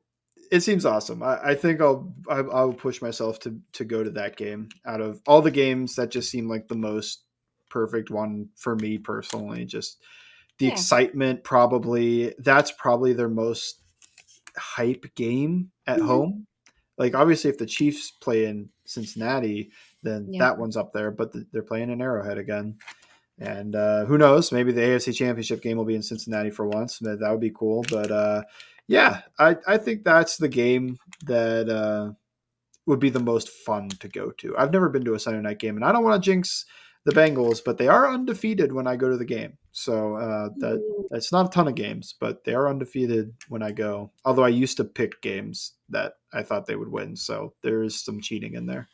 it 0.51 0.61
seems 0.61 0.85
awesome. 0.85 1.23
I, 1.23 1.51
I 1.51 1.55
think 1.55 1.81
I'll 1.81 2.13
I, 2.29 2.39
I'll 2.39 2.73
push 2.73 3.01
myself 3.01 3.39
to 3.41 3.61
to 3.75 3.85
go 3.85 4.03
to 4.03 4.11
that 4.11 4.37
game. 4.37 4.69
Out 4.85 5.01
of 5.01 5.21
all 5.27 5.43
the 5.43 5.51
games, 5.51 5.95
that 5.95 6.11
just 6.11 6.31
seemed 6.31 6.51
like 6.51 6.69
the 6.69 6.75
most 6.77 7.25
perfect 7.69 8.11
one 8.11 8.49
for 8.57 8.75
me 8.75 8.99
personally. 8.99 9.65
Just 9.65 9.99
the 10.59 10.67
yeah. 10.67 10.73
excitement, 10.73 11.45
probably 11.45 12.35
that's 12.39 12.73
probably 12.73 13.13
their 13.13 13.29
most 13.29 13.81
hype 14.57 15.07
game 15.15 15.71
at 15.87 15.99
mm-hmm. 15.99 16.07
home 16.07 16.47
like 17.01 17.15
obviously 17.15 17.49
if 17.49 17.57
the 17.57 17.65
Chiefs 17.65 18.11
play 18.11 18.45
in 18.45 18.69
Cincinnati, 18.85 19.71
then 20.03 20.29
yeah. 20.31 20.41
that 20.41 20.59
one's 20.59 20.77
up 20.77 20.93
there. 20.93 21.11
But 21.11 21.33
the, 21.33 21.47
they're 21.51 21.63
playing 21.63 21.89
in 21.89 22.03
Arrowhead 22.03 22.37
again, 22.37 22.77
and 23.39 23.75
uh, 23.75 24.05
who 24.05 24.19
knows? 24.19 24.53
Maybe 24.53 24.71
the 24.71 24.83
AFC 24.83 25.15
Championship 25.17 25.63
game 25.63 25.79
will 25.79 25.87
be 25.87 25.95
in 25.95 26.03
Cincinnati 26.03 26.51
for 26.51 26.67
once. 26.67 26.99
That 26.99 27.27
would 27.31 27.41
be 27.41 27.55
cool. 27.57 27.87
But 27.91 28.11
uh, 28.13 28.43
yeah, 28.87 29.23
I 29.39 29.57
I 29.67 29.79
think 29.79 30.05
that's 30.05 30.37
the 30.37 30.49
game 30.49 30.99
that 31.25 31.71
uh, 31.71 32.13
would 32.85 33.01
be 33.01 33.09
the 33.09 33.19
most 33.19 33.49
fun 33.49 33.89
to 33.89 34.09
go 34.09 34.31
to. 34.33 34.55
I've 34.59 34.73
never 34.73 34.91
been 34.91 35.07
to 35.07 35.15
a 35.15 35.19
Sunday 35.19 35.41
night 35.41 35.59
game, 35.59 35.77
and 35.77 35.85
I 35.87 35.93
don't 35.93 36.05
want 36.05 36.23
to 36.23 36.31
jinx 36.31 36.67
the 37.05 37.13
Bengals, 37.13 37.61
but 37.65 37.79
they 37.79 37.89
are 37.89 38.11
undefeated 38.11 38.73
when 38.73 38.87
I 38.87 38.97
go 38.97 39.09
to 39.09 39.17
the 39.17 39.25
game. 39.25 39.57
So 39.73 40.17
uh, 40.17 40.51
that 40.59 41.07
that's 41.11 41.33
not 41.33 41.47
a 41.47 41.51
ton 41.51 41.69
of 41.69 41.75
games, 41.75 42.15
but 42.21 42.45
they 42.45 42.55
are 42.55 42.69
undefeated 42.69 43.35
when 43.49 43.63
I 43.63 43.73
go. 43.73 44.13
Although 44.25 44.45
I 44.45 44.49
used 44.49 44.77
to 44.79 44.85
pick 44.85 45.23
games 45.23 45.75
that 45.89 46.15
I 46.33 46.43
thought 46.43 46.67
they 46.67 46.77
would 46.77 46.91
win, 46.93 47.17
so 47.17 47.55
there 47.63 47.83
is 47.83 48.05
some 48.05 48.21
cheating 48.21 48.55
in 48.55 48.67
there. 48.67 48.89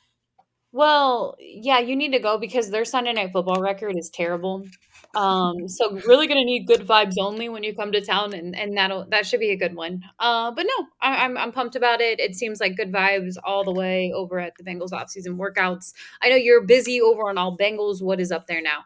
Well, 0.72 1.36
yeah, 1.40 1.78
you 1.78 1.96
need 1.96 2.12
to 2.12 2.18
go 2.18 2.38
because 2.38 2.70
their 2.70 2.84
Sunday 2.84 3.14
night 3.14 3.30
football 3.32 3.62
record 3.62 3.96
is 3.96 4.10
terrible. 4.10 4.66
Um, 5.16 5.66
so 5.66 5.98
really 6.06 6.26
gonna 6.26 6.44
need 6.44 6.66
good 6.66 6.86
vibes 6.86 7.14
only 7.18 7.48
when 7.48 7.62
you 7.62 7.74
come 7.74 7.90
to 7.92 8.02
town, 8.02 8.34
and 8.34 8.54
and 8.54 8.76
that'll 8.76 9.06
that 9.08 9.24
should 9.24 9.40
be 9.40 9.50
a 9.50 9.56
good 9.56 9.74
one. 9.74 10.02
Uh, 10.18 10.50
but 10.50 10.66
no, 10.66 10.86
I, 11.00 11.24
I'm 11.24 11.38
I'm 11.38 11.52
pumped 11.52 11.74
about 11.74 12.02
it. 12.02 12.20
It 12.20 12.34
seems 12.34 12.60
like 12.60 12.76
good 12.76 12.92
vibes 12.92 13.36
all 13.42 13.64
the 13.64 13.72
way 13.72 14.12
over 14.14 14.38
at 14.38 14.52
the 14.58 14.64
Bengals 14.64 14.90
offseason 14.90 15.38
workouts. 15.38 15.94
I 16.22 16.28
know 16.28 16.36
you're 16.36 16.66
busy 16.66 17.00
over 17.00 17.30
on 17.30 17.38
all 17.38 17.56
Bengals. 17.56 18.02
What 18.02 18.20
is 18.20 18.30
up 18.30 18.46
there 18.46 18.60
now? 18.60 18.84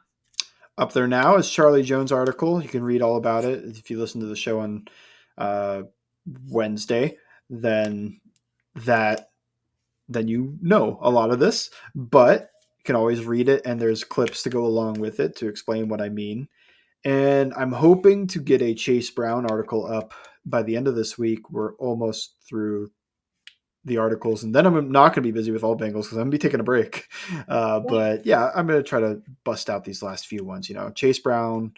Up 0.78 0.92
there 0.92 1.08
now 1.08 1.36
is 1.36 1.50
Charlie 1.50 1.82
Jones' 1.82 2.12
article. 2.12 2.62
You 2.62 2.68
can 2.68 2.84
read 2.84 3.02
all 3.02 3.16
about 3.16 3.44
it 3.44 3.64
if 3.64 3.90
you 3.90 3.98
listen 3.98 4.20
to 4.20 4.28
the 4.28 4.36
show 4.36 4.60
on 4.60 4.86
uh, 5.36 5.82
Wednesday. 6.48 7.18
Then 7.50 8.20
that 8.76 9.30
then 10.08 10.28
you 10.28 10.58
know 10.62 10.98
a 11.02 11.10
lot 11.10 11.30
of 11.30 11.40
this, 11.40 11.70
but 11.94 12.50
you 12.80 12.84
can 12.84 12.96
always 12.96 13.26
read 13.26 13.50
it 13.50 13.60
and 13.66 13.78
there's 13.78 14.04
clips 14.04 14.42
to 14.42 14.50
go 14.50 14.64
along 14.64 14.94
with 14.94 15.20
it 15.20 15.36
to 15.36 15.48
explain 15.48 15.88
what 15.88 16.00
I 16.00 16.08
mean. 16.08 16.48
And 17.04 17.52
I'm 17.54 17.72
hoping 17.72 18.26
to 18.28 18.40
get 18.40 18.62
a 18.62 18.74
Chase 18.74 19.10
Brown 19.10 19.44
article 19.50 19.86
up 19.86 20.14
by 20.46 20.62
the 20.62 20.76
end 20.76 20.88
of 20.88 20.94
this 20.94 21.18
week. 21.18 21.50
We're 21.50 21.74
almost 21.76 22.36
through 22.48 22.90
the 23.84 23.98
articles, 23.98 24.44
and 24.44 24.54
then 24.54 24.66
I'm 24.66 24.90
not 24.90 25.08
going 25.08 25.22
to 25.22 25.28
be 25.28 25.30
busy 25.30 25.50
with 25.50 25.62
all 25.62 25.76
Bengals 25.76 26.04
because 26.04 26.12
I'm 26.12 26.18
going 26.18 26.30
to 26.30 26.38
be 26.38 26.38
taking 26.38 26.60
a 26.60 26.64
break. 26.64 27.06
Uh, 27.48 27.80
but 27.80 28.24
yeah, 28.26 28.50
I'm 28.54 28.66
going 28.66 28.78
to 28.78 28.88
try 28.88 29.00
to 29.00 29.22
bust 29.44 29.70
out 29.70 29.84
these 29.84 30.02
last 30.02 30.26
few 30.26 30.44
ones. 30.44 30.68
You 30.68 30.74
know, 30.74 30.90
Chase 30.90 31.18
Brown 31.18 31.72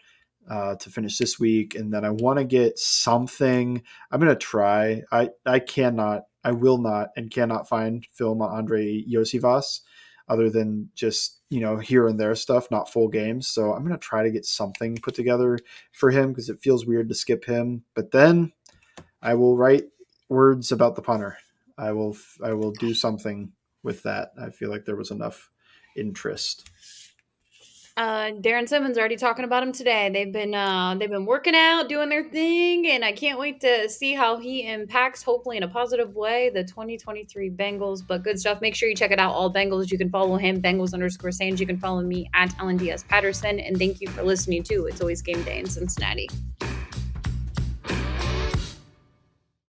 uh, 0.49 0.75
to 0.75 0.89
finish 0.89 1.17
this 1.17 1.39
week, 1.39 1.75
and 1.75 1.91
then 1.91 2.05
I 2.05 2.09
want 2.09 2.39
to 2.39 2.45
get 2.45 2.77
something. 2.77 3.81
I'm 4.11 4.19
going 4.19 4.29
to 4.29 4.35
try. 4.35 5.01
I 5.11 5.29
I 5.45 5.59
cannot 5.59 6.23
I 6.43 6.51
will 6.51 6.77
not 6.77 7.09
and 7.15 7.31
cannot 7.31 7.67
find 7.67 8.05
film 8.11 8.41
on 8.41 8.57
Andrei 8.57 9.03
Iosivas 9.05 9.81
other 10.29 10.49
than 10.49 10.89
just, 10.95 11.41
you 11.49 11.59
know, 11.59 11.77
here 11.77 12.07
and 12.07 12.19
there 12.19 12.35
stuff, 12.35 12.71
not 12.71 12.91
full 12.91 13.07
games. 13.07 13.47
So 13.47 13.73
I'm 13.73 13.85
to 13.87 13.97
try 13.97 14.23
to 14.23 14.31
get 14.31 14.45
something 14.45 14.97
put 14.97 15.15
together 15.15 15.59
for 15.91 16.11
him 16.11 16.29
because 16.29 16.49
it 16.49 16.61
feels 16.61 16.85
weird 16.85 17.09
to 17.09 17.15
skip 17.15 17.45
him. 17.45 17.83
But 17.93 18.11
then 18.11 18.53
I 19.21 19.35
will 19.35 19.57
write 19.57 19.85
words 20.29 20.71
about 20.71 20.95
the 20.95 21.01
punter. 21.01 21.37
I 21.77 21.91
will 21.91 22.15
I 22.43 22.53
will 22.53 22.71
do 22.71 22.93
something 22.93 23.51
with 23.83 24.03
that. 24.03 24.31
I 24.41 24.49
feel 24.49 24.69
like 24.69 24.85
there 24.85 24.95
was 24.95 25.11
enough 25.11 25.49
interest. 25.95 26.69
Uh, 27.95 28.31
Darrin 28.41 28.65
Simmons 28.65 28.97
already 28.97 29.15
talking 29.15 29.45
about 29.45 29.61
him 29.61 29.71
today. 29.71 30.09
They've 30.11 30.31
been 30.33 30.55
uh, 30.55 30.95
they've 30.95 31.09
been 31.09 31.27
working 31.27 31.53
out, 31.55 31.87
doing 31.87 32.09
their 32.09 32.23
thing, 32.23 32.87
and 32.87 33.05
I 33.05 33.11
can't 33.11 33.37
wait 33.37 33.61
to 33.61 33.87
see 33.87 34.13
how 34.13 34.37
he 34.37 34.67
impacts, 34.67 35.21
hopefully 35.21 35.57
in 35.57 35.63
a 35.63 35.67
positive 35.67 36.15
way, 36.15 36.49
the 36.49 36.63
2023 36.63 37.51
Bengals. 37.51 38.01
But 38.05 38.23
good 38.23 38.39
stuff. 38.39 38.61
Make 38.61 38.73
sure 38.73 38.89
you 38.89 38.95
check 38.95 39.11
it 39.11 39.19
out. 39.19 39.33
All 39.33 39.53
Bengals. 39.53 39.91
You 39.91 39.99
can 39.99 40.09
follow 40.09 40.37
him, 40.37 40.59
Bengals 40.59 40.93
underscore 40.93 41.31
sans. 41.31 41.59
You 41.59 41.67
can 41.67 41.77
follow 41.77 42.01
me 42.01 42.29
at 42.33 42.51
Ellen 42.59 42.77
Diaz 42.77 43.03
Patterson. 43.07 43.59
And 43.59 43.77
thank 43.77 44.01
you 44.01 44.07
for 44.07 44.23
listening 44.23 44.63
too. 44.63 44.87
It's 44.87 44.99
always 44.99 45.21
game 45.21 45.43
day 45.43 45.59
in 45.59 45.67
Cincinnati. 45.67 46.27